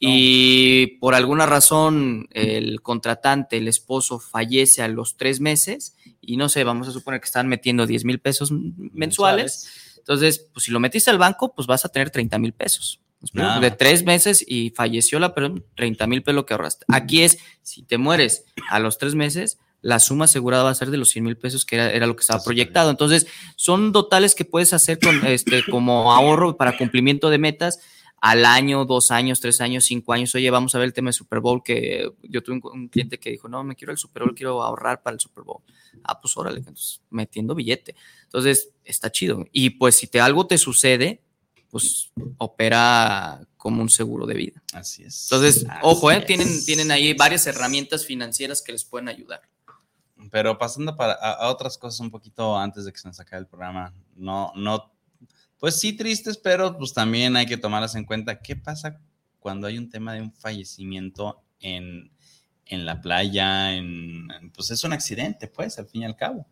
[0.00, 6.48] y por alguna razón el contratante, el esposo, fallece a los tres meses y no
[6.48, 9.68] sé, vamos a suponer que están metiendo 10 mil pesos mensuales.
[9.98, 13.00] Entonces, pues si lo metiste al banco, pues vas a tener 30 mil pesos.
[13.20, 16.84] De tres meses y falleció la persona, 30 mil pesos lo que ahorraste.
[16.88, 20.90] Aquí es, si te mueres a los tres meses, la suma asegurada va a ser
[20.90, 22.90] de los 100 mil pesos que era, era lo que estaba proyectado.
[22.90, 27.80] Entonces, son totales que puedes hacer con, este, como ahorro para cumplimiento de metas
[28.20, 30.34] al año, dos años, tres años, cinco años.
[30.34, 33.18] Oye, vamos a ver el tema del Super Bowl, que yo tuve un, un cliente
[33.18, 35.62] que dijo, no, me quiero el Super Bowl, quiero ahorrar para el Super Bowl.
[36.02, 37.94] Ah, pues órale, entonces, metiendo billete.
[38.24, 39.44] Entonces, está chido.
[39.52, 41.22] Y pues si te algo te sucede,
[41.70, 44.62] pues opera como un seguro de vida.
[44.72, 45.24] Así es.
[45.30, 46.18] Entonces, Así ojo, ¿eh?
[46.18, 46.26] es.
[46.26, 49.42] tienen, tienen ahí varias herramientas financieras que les pueden ayudar.
[50.30, 53.40] Pero pasando para, a, a otras cosas un poquito antes de que se nos acabe
[53.40, 54.92] el programa, no, no,
[55.58, 58.40] pues sí tristes, pero pues también hay que tomarlas en cuenta.
[58.40, 59.00] ¿Qué pasa
[59.38, 62.10] cuando hay un tema de un fallecimiento en,
[62.66, 63.74] en la playa?
[63.74, 66.46] En, en- pues es un accidente, pues, al fin y al cabo.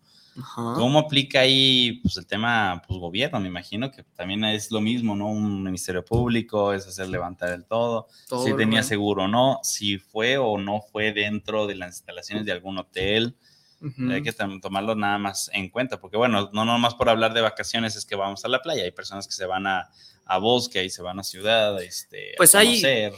[0.54, 3.40] ¿Cómo aplica ahí pues, el tema pues, gobierno?
[3.40, 5.28] Me imagino que también es lo mismo, ¿no?
[5.28, 9.98] Un ministerio público, es hacer levantar el todo, Todo si tenía seguro o no, si
[9.98, 13.36] fue o no fue dentro de las instalaciones de algún hotel.
[13.80, 14.10] Ujú.
[14.10, 17.94] Hay que tomarlo nada más en cuenta, porque bueno, no nomás por hablar de vacaciones
[17.96, 19.90] es que vamos a la playa, hay personas que se van a,
[20.24, 23.12] a bosque y se van a ciudad, este, Pues a hay- conocer,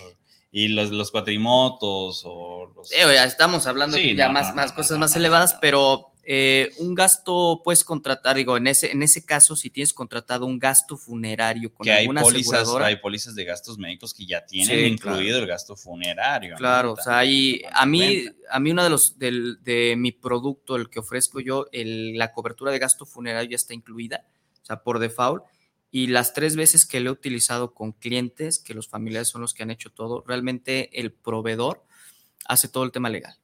[0.50, 2.90] y los, los cuatrimotos o los...
[2.92, 6.12] Eh, ya estamos hablando Sí, ya no, más, no, más no, cosas más elevadas, pero
[6.30, 10.58] Eh, un gasto puedes contratar, digo, en ese, en ese caso, si tienes contratado un
[10.58, 12.86] gasto funerario con que hay alguna pólizas, aseguradora.
[12.86, 15.38] hay pólizas de gastos médicos que ya tienen Sí, incluido claro.
[15.38, 16.50] el gasto funerario.
[16.50, 16.56] ¿no?
[16.58, 18.40] Claro, o sea, hay a mí, cuenta.
[18.50, 22.30] a mí uno de los, del, de mi producto, el que ofrezco yo, el- la
[22.32, 24.26] cobertura de gasto funerario ya está incluida,
[24.62, 25.44] o sea, por default,
[25.90, 29.54] y las tres veces que lo he utilizado con clientes, que los familiares son los
[29.54, 31.82] que han hecho todo, realmente el proveedor
[32.44, 33.34] hace todo el tema legal.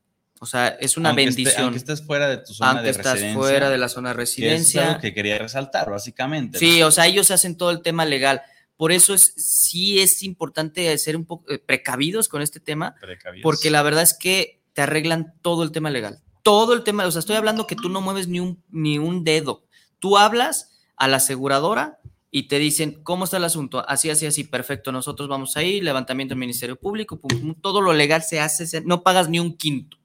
[0.45, 1.63] O sea, es una Aunque esté- bendición.
[1.65, 3.39] aunque estés fuera de tu zona aunque de estás residencia.
[3.41, 4.89] fuera de la zona de que es residencia.
[4.91, 6.59] algo que quería resaltar, básicamente.
[6.59, 6.87] Sí, ¿no?
[6.87, 8.43] o sea, ellos hacen todo el tema legal.
[8.77, 13.43] Por eso es, sí es importante ser un poco eh, precavidos con este tema, Precavidos.
[13.43, 16.21] porque la verdad es que te arreglan todo el tema legal.
[16.43, 19.25] Todo el tema, o sea, estoy hablando que tú no mueves ni un, ni un
[19.25, 19.65] dedo.
[19.99, 23.89] Tú hablas a la aseguradora y te dicen, ¿cómo está el asunto?
[23.89, 24.91] Así, así, así, perfecto.
[24.91, 28.81] Nosotros vamos ahí, levantamiento del Ministerio Público, pum, pum, todo lo legal se hace, se-
[28.81, 29.97] no pagas ni un quinto.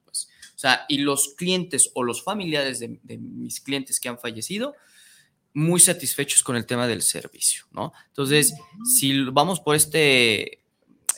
[0.59, 4.75] O sea, y los clientes o los familiares de, de mis clientes que han fallecido,
[5.53, 7.93] muy satisfechos con el tema del servicio, ¿no?
[8.07, 8.53] Entonces,
[8.83, 10.59] si vamos por este,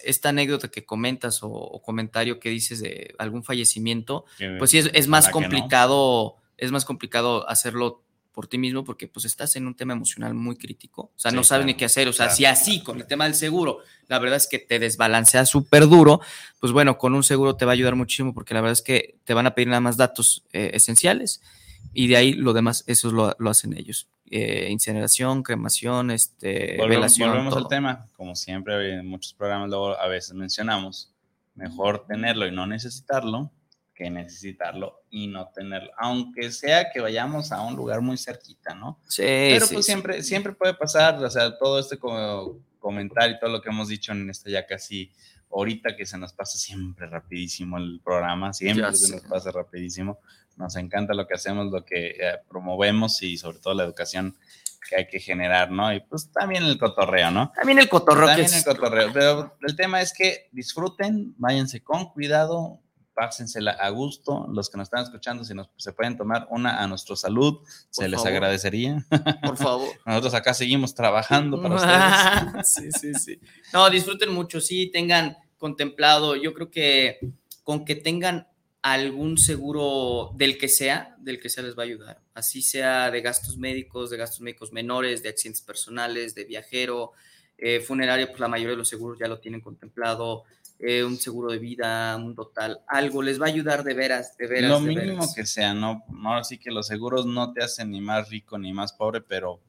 [0.04, 4.26] esta anécdota que comentas o, o comentario que dices de algún fallecimiento,
[4.60, 5.32] pues sí es, es más no.
[5.32, 10.34] complicado, es más complicado hacerlo por ti mismo porque pues estás en un tema emocional
[10.34, 12.45] muy crítico, o sea, Sí, no sabes claro, ni qué hacer, o sea, claro, si
[12.45, 12.86] así claro.
[12.86, 16.21] con el tema del seguro, la verdad es que te desbalancea súper duro,
[16.59, 19.15] pues bueno, con un seguro te va a ayudar muchísimo porque la verdad es que
[19.23, 21.41] te van a pedir nada más datos eh, esenciales
[21.93, 24.07] y de ahí lo demás, eso lo, lo hacen ellos.
[24.29, 27.67] Eh, incineración, cremación, este, Volvemos, velación, volvemos al todo.
[27.69, 31.11] tema, como siempre en muchos programas luego a veces mencionamos,
[31.55, 33.51] mejor tenerlo y no necesitarlo
[34.04, 38.99] que necesitarlo y no tenerlo, aunque sea que vayamos a un lugar muy cerquita, ¿no?
[39.08, 39.91] Sí, Pero sí, pues sí.
[39.91, 41.99] siempre, siempre puede pasar, o sea, todo este
[42.80, 45.12] comentario y todo lo que hemos dicho en esta ya casi
[45.52, 49.16] ahorita que se nos pasa siempre rapidísimo el programa, siempre Ya se sé.
[49.18, 50.20] nos pasa rapidísimo.
[50.58, 54.36] Nos encanta lo que hacemos, lo que eh, promovemos y sobre todo la educación
[54.89, 55.93] que hay que generar, ¿no?
[55.93, 57.52] Y pues también el cotorreo, ¿no?
[57.56, 59.14] También el cotorreo que También el es- cotorreo.
[59.14, 62.80] Pero el tema es que disfruten, váyanse con cuidado,
[63.22, 64.47] pásensela a gusto.
[64.51, 67.59] Los que nos están escuchando, si nos, se pueden tomar una a nuestra salud,
[67.91, 69.05] se les agradecería.
[69.43, 69.89] por favor.
[70.07, 72.74] Nosotros acá seguimos trabajando para ustedes.
[72.74, 73.39] sí, sí, sí.
[73.74, 77.19] No, disfruten mucho, sí, tengan contemplado, yo creo que
[77.63, 78.47] con que tengan
[78.82, 82.22] algún seguro del que sea, del que sea les va a ayudar.
[82.34, 87.11] Así sea de gastos médicos, de gastos médicos menores, de accidentes personales, de viajero,
[87.59, 90.45] eh, funerario, pues la mayoría de los seguros ya lo tienen contemplado,
[90.82, 94.47] eh, un seguro de vida, un total, algo les va a ayudar de veras, de
[94.47, 94.69] veras.
[94.69, 95.34] Lo de mínimo veras.
[95.36, 96.03] que sea, ¿no?
[96.23, 99.61] Ahora sí que los seguros no te hacen ni más rico ni más pobre, pero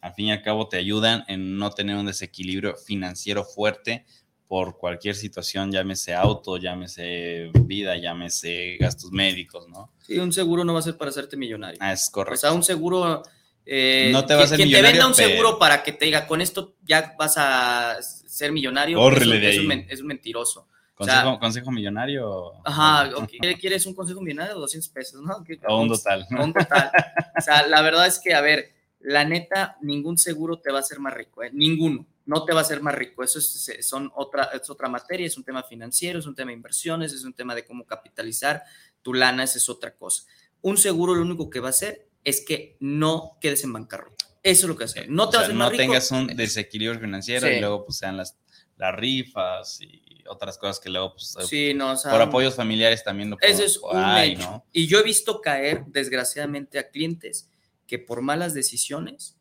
[0.00, 4.04] al fin y al cabo te ayudan en no tener un desequilibrio financiero fuerte
[4.48, 9.90] por cualquier situación, llámese auto, llámese vida, llámese gastos médicos, ¿no?
[10.00, 11.78] Sí, un seguro no va a ser para hacerte millonario.
[11.80, 12.36] Ah, es O correcto.
[12.40, 13.22] sea, un seguro.
[13.66, 16.04] Eh, No te va a hacer quien te venda un pero- seguro para que te
[16.06, 18.98] diga, con esto ya vas a ser millonario.
[18.98, 20.68] Córrele es, un, de es un es un mentiroso.
[20.94, 22.52] consejo, sea- consejo millonario.
[22.64, 23.30] Ajá, ok.
[23.60, 24.54] ¿quieres un consejo millonario?
[24.56, 25.42] 200 pesos, ¿no?
[25.44, 26.26] ¿Qué- O un total.
[26.38, 26.90] o un total.
[27.36, 30.80] O sea, la verdad es que, a ver, la neta, ningún seguro te va a
[30.80, 31.50] hacer más rico, ¿eh?
[31.52, 32.06] Ninguno.
[32.24, 33.24] No te va a hacer más rico.
[33.24, 36.50] Eso es, es- son otra, es otra materia, es un tema financiero, es un tema
[36.50, 38.62] de inversiones, es un tema de cómo capitalizar
[39.02, 40.22] tu lana, esa es otra cosa.
[40.60, 44.24] Un seguro lo único que va a hacer es que no quedes en bancarrota.
[44.42, 45.06] Eso es lo que hace.
[45.06, 45.82] No te O a sea, no rico.
[45.82, 47.54] tengas un desequilibrio financiero Sí.
[47.54, 48.36] y luego pues sean las,
[48.76, 53.04] las rifas y otras cosas que luego pues, Sí, no, o sea, por apoyos familiares
[53.04, 54.40] también lo Ese es un hecho.
[54.50, 54.66] ¿no?
[54.72, 57.48] Y yo he visto caer, desgraciadamente, a clientes
[57.86, 59.36] que por malas decisiones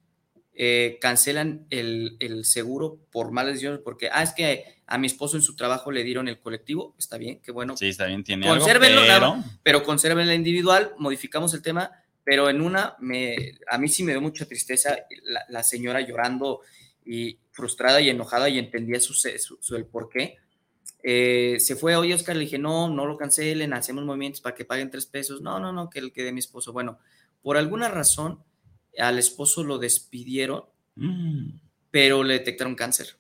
[0.54, 5.38] eh, cancelan el, el seguro por malas decisiones, porque, ah, es que a mi esposo
[5.38, 8.48] en su trabajo le dieron el colectivo, está bien, qué bueno, Sí, está bien, tiene
[8.50, 11.92] algo, nada pero pero conserven la individual, modificamos el tema,
[12.24, 13.36] pero en una, me,
[13.70, 16.62] a mí sí me dio mucha tristeza la, la señora llorando
[17.06, 20.38] y frustrada y enojada y entendía su, su, su- el por qué.
[21.04, 24.66] Eh, se fue, oye Oscar, le dije, no, no lo cancelen, hacemos movimientos para que
[24.66, 25.42] paguen tres pesos.
[25.42, 26.74] No, no, no, que el que de mi esposo.
[26.74, 27.00] Bueno,
[27.42, 28.44] por alguna razón
[28.98, 30.66] al esposo lo despidieron,
[30.96, 31.52] Mm,
[31.90, 33.16] pero le detectaron cáncer.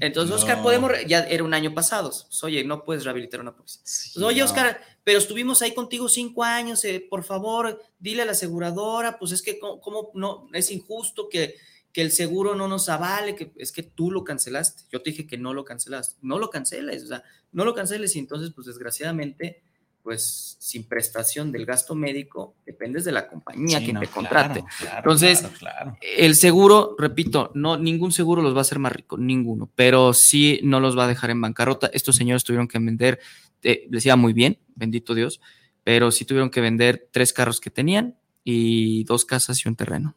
[0.00, 2.10] Entonces, Oscar, podemos, ya era un año pasado.
[2.10, 3.80] Pues, oye, no puedes rehabilitar una prótesis.
[3.84, 4.44] Sí, Pues, Oye, no.
[4.46, 9.32] Oscar, pero estuvimos ahí contigo cinco años, eh, por favor, dile a la aseguradora, pues
[9.32, 11.54] es que cómo, cómo no, es injusto que,
[11.92, 14.82] que el seguro no nos avale, que es que tú lo cancelaste.
[14.90, 17.22] Yo te dije que no lo cancelaste, no lo canceles, o sea,
[17.52, 19.62] no lo canceles y entonces, pues desgraciadamente,
[20.06, 24.62] pues sin prestación del gasto médico, dependes de la compañía Sí, que no, te contrate.
[24.78, 25.98] claro, Entonces, claro.
[26.00, 30.60] El seguro, repito, no, ningún seguro los va a hacer más rico, ninguno, pero sí
[30.62, 31.90] no los va a dejar en bancarrota.
[31.92, 33.18] Estos señores tuvieron que vender,
[33.64, 35.40] eh, les iba muy bien, bendito Dios,
[35.82, 40.14] pero sí tuvieron que vender tres carros que tenían y dos casas y un terreno,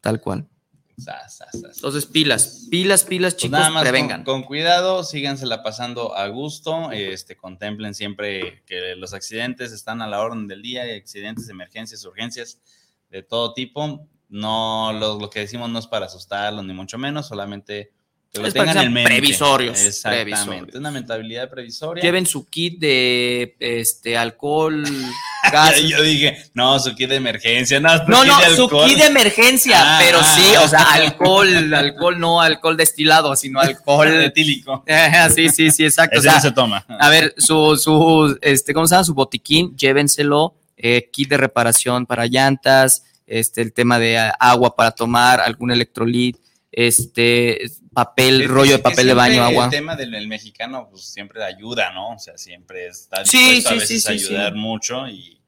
[0.00, 0.46] tal cual.
[1.04, 1.76] Sas, sas, sas.
[1.76, 4.24] Entonces, pilas, pilas, pilas, Pues chicos, nada más prevengan.
[4.24, 10.06] Con, con cuidado, sígansela pasando a gusto, este, contemplen siempre que los accidentes están a
[10.06, 12.58] la orden del día, accidentes, emergencias, urgencias
[13.10, 14.06] de todo tipo.
[14.28, 17.92] No, lo, lo que decimos no es para asustarlos, ni mucho menos, solamente
[18.32, 19.10] que lo Es tengan en mente.
[19.10, 20.74] previsorios, Exactamente, previsorios.
[20.76, 22.02] una mentalidad previsoria.
[22.02, 24.82] Lleven su kit de este alcohol,
[25.88, 29.76] Yo dije, no, su kit de emergencia, no, No, no, de su kit de emergencia,
[29.80, 34.08] Ah, pero ah, sí, o sea, alcohol, alcohol, no alcohol destilado, sino alcohol.
[34.08, 34.84] etílico.
[35.34, 36.16] sí, sí, sí, exacto.
[36.16, 36.84] O Ese sea, no se toma.
[36.88, 39.04] a ver, su, su, este, ¿cómo se llama?
[39.04, 44.90] Su botiquín, llévenselo, eh, kit de reparación para llantas, este, el tema de agua para
[44.90, 46.36] tomar, algún electrolit,
[46.72, 49.66] este, papel, Es rollo de papel de baño, agua.
[49.66, 52.14] El tema del el mexicano, pues siempre ayuda, ¿no?
[52.14, 54.26] O sea, siempre está dispuesto a sí, veces sí, a sí, sí.
[54.28, 55.41] ayudar mucho, y,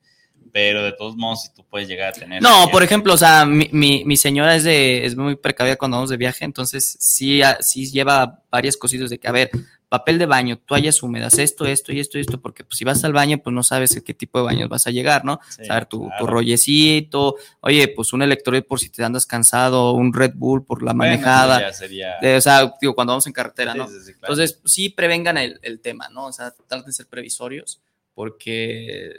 [0.54, 2.40] pero de todos modos, si tú puedes llegar a tener.
[2.40, 5.96] No, por ejemplo, o sea, mi, mi, mi señora es de, es muy precavida cuando
[5.96, 9.50] vamos de viaje, entonces sí, ah, sí lleva varias cositas de que, a ver,
[9.88, 13.02] papel de baño, toallas húmedas, esto, esto y esto y esto, porque pues, si vas
[13.02, 15.40] al baño, pues no sabes a qué tipo de baños vas a llegar, ¿no?
[15.48, 16.26] Sí, saber tu, tu claro.
[16.26, 20.92] rollecito, oye, pues un electrolit por si te andas cansado, un Red Bull por la
[20.92, 22.14] Bueno, manejada, ya sería.
[22.22, 23.88] eh, o sea, digo, cuando vamos en carretera, Sí, ¿no?
[23.88, 24.18] sí, claro.
[24.20, 26.26] Entonces, sí prevengan el, el tema, ¿no?
[26.26, 27.80] O sea, traten de ser previsorios,
[28.14, 29.12] porque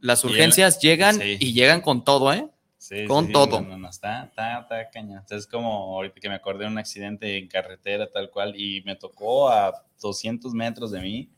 [0.00, 1.36] las Y el- urgencias llegan sí.
[1.40, 2.48] y llegan con todo, ¿eh?
[2.78, 3.60] Sí, con sí, todo.
[3.62, 4.90] No, no, está, está, está
[5.26, 8.82] sea, Es como ahorita que me acordé de un accidente en carretera tal cual y
[8.82, 11.30] me tocó a 200 metros de mí.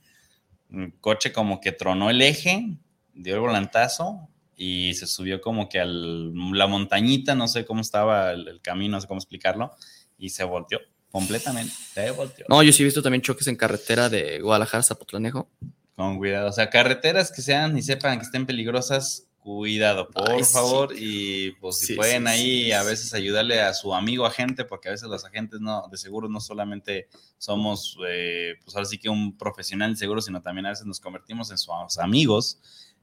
[0.71, 2.77] Un coche como que tronó el eje,
[3.15, 8.33] dio el volantazo y se subió como que a la montañita, no sé cómo estaba
[8.33, 9.71] el, el camino, no sé cómo explicarlo,
[10.19, 10.81] y se volteó
[11.11, 11.73] completamente.
[11.95, 12.45] Se volteó.
[12.51, 15.49] No, yo sí he visto también choques en carretera de Guadalajara a Zapotlanejo.
[15.99, 16.49] Con cuidado.
[16.49, 20.53] O sea, carreteras que sean y sepan que estén peligrosas, cuidado, por Ay, sí.
[20.53, 20.95] favor.
[20.97, 24.89] Y pues si Sí, pueden sí, ahí a veces ayudarle a su amigo agente, porque
[24.89, 29.09] a veces los agentes no, de seguros no solamente somos, eh, pues ahora sí que
[29.09, 32.61] un profesional de seguros, sino también a veces nos convertimos en sus amigos.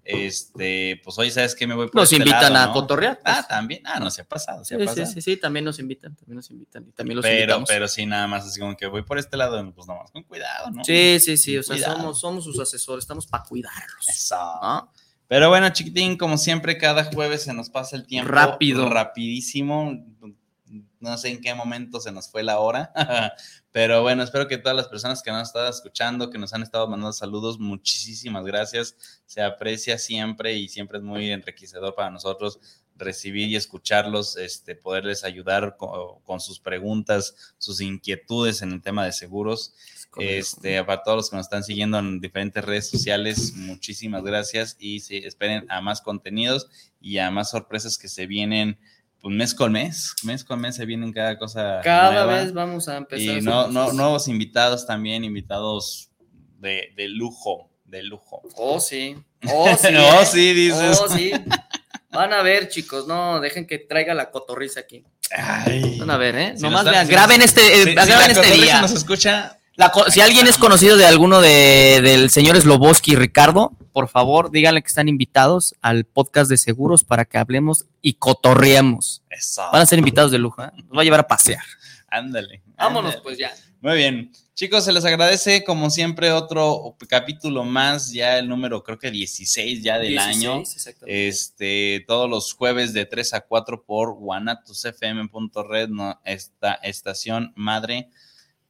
[0.08, 1.66] Este, pues oye, ¿sabes qué?
[1.66, 2.74] Me voy por Nos este invitan lado, a ¿no?
[2.74, 3.20] cotorrear.
[3.24, 3.36] pues.
[3.38, 3.82] Ah, también.
[3.86, 5.08] Ah, no se ha pasado, se sí, ha sí, pasado.
[5.14, 7.70] sí, sí, también nos invitan, también nos invitan y también los Pero, invitamos.
[7.70, 10.22] pero sí, nada más así como que voy por este lado, pues nada más con
[10.24, 10.84] cuidado, ¿no?
[10.84, 11.96] sí, sí, sí, o sea, Cuidado.
[11.98, 14.08] somos, somos sus asesores, estamos para cuidarlos.
[14.08, 14.36] Eso.
[14.36, 14.92] ¿no?
[15.28, 18.88] Pero bueno, chiquitín, como siempre, cada jueves se nos pasa el tiempo Rápido.
[18.90, 19.92] rapidísimo.
[21.10, 22.92] No sé en qué momento se nos fue la hora.
[23.72, 26.64] Pero bueno, espero que todas las personas que nos han estado escuchando, que nos han
[26.64, 28.96] estado mandando saludos, muchísimas gracias.
[29.26, 32.60] Se aprecia siempre y siempre es muy enriquecedor para nosotros
[32.98, 39.06] recibir y escucharlos, este, poderles ayudar con, con sus preguntas, sus inquietudes en el tema
[39.06, 39.74] de seguros.
[40.18, 45.02] Este, para todos los que nos están siguiendo en diferentes redes sociales, muchísimas gracias y
[45.02, 46.70] sí, esperen a más contenidos
[47.02, 48.80] y a más sorpresas que se vienen,
[49.26, 51.82] pues mes con mes, mes con mes se vienen cada cosa.
[51.84, 52.44] Cada nueva.
[52.44, 53.40] vez vamos a empezar.
[53.40, 56.12] Y no, nuevos invitados también, invitados
[56.60, 58.44] de, de lujo, de lujo.
[58.56, 59.16] Oh, sí.
[59.52, 59.88] Oh, sí.
[59.98, 60.26] Oh, ¿eh?
[60.28, 61.02] sí, dices.
[61.02, 61.32] Oh, sí.
[62.12, 65.04] Van a ver, chicos, no, dejen que traiga la cotorriza aquí.
[65.36, 65.98] Ay.
[65.98, 66.54] Van a ver, ¿eh?
[66.56, 68.80] Si Nomás vean, graben este, eh, si- si graben la este día.
[68.80, 73.74] nos escucha, La si alguien es conocido de alguno de, del señor Sloboski y Ricardo,
[73.92, 79.22] por favor, díganle que están invitados al podcast de seguros para que hablemos y cotorreemos.
[79.30, 79.64] eso.
[79.74, 80.72] Van a ser invitados de lujo, ¿eh?
[80.76, 81.64] Nos va a llevar a pasear.
[82.08, 82.62] Ándale.
[82.78, 83.22] Vámonos, ándale.
[83.22, 83.54] pues ya.
[83.82, 84.32] Muy bien.
[84.54, 89.84] Chicos, se les agradece como siempre otro capítulo más, ya el número creo que 16
[89.84, 90.64] ya del 16, año.
[91.06, 98.10] Este, todos los jueves de 3 a 4 por guanatosfm.red, no, esta estación madre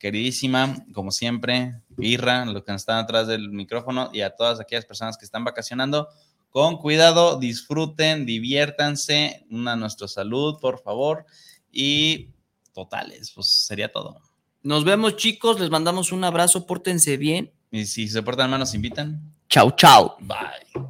[0.06, 5.18] queridísima, como siempre, Irra, los que están atrás del micrófono y a todas aquellas personas
[5.18, 6.10] que están vacacionando,
[6.52, 11.26] con cuidado, disfruten, diviértanse, una nuestra salud, por favor,
[11.72, 12.30] y
[12.72, 14.22] totales, pues sería todo.
[14.62, 15.60] Nos vemos, chicos.
[15.60, 16.68] Les mandamos un abrazo.
[16.68, 17.52] Pórtense bien.
[17.72, 19.34] Y si se portan mal, nos invitan.
[19.50, 20.18] Chau, chau.
[20.20, 20.86] Bye.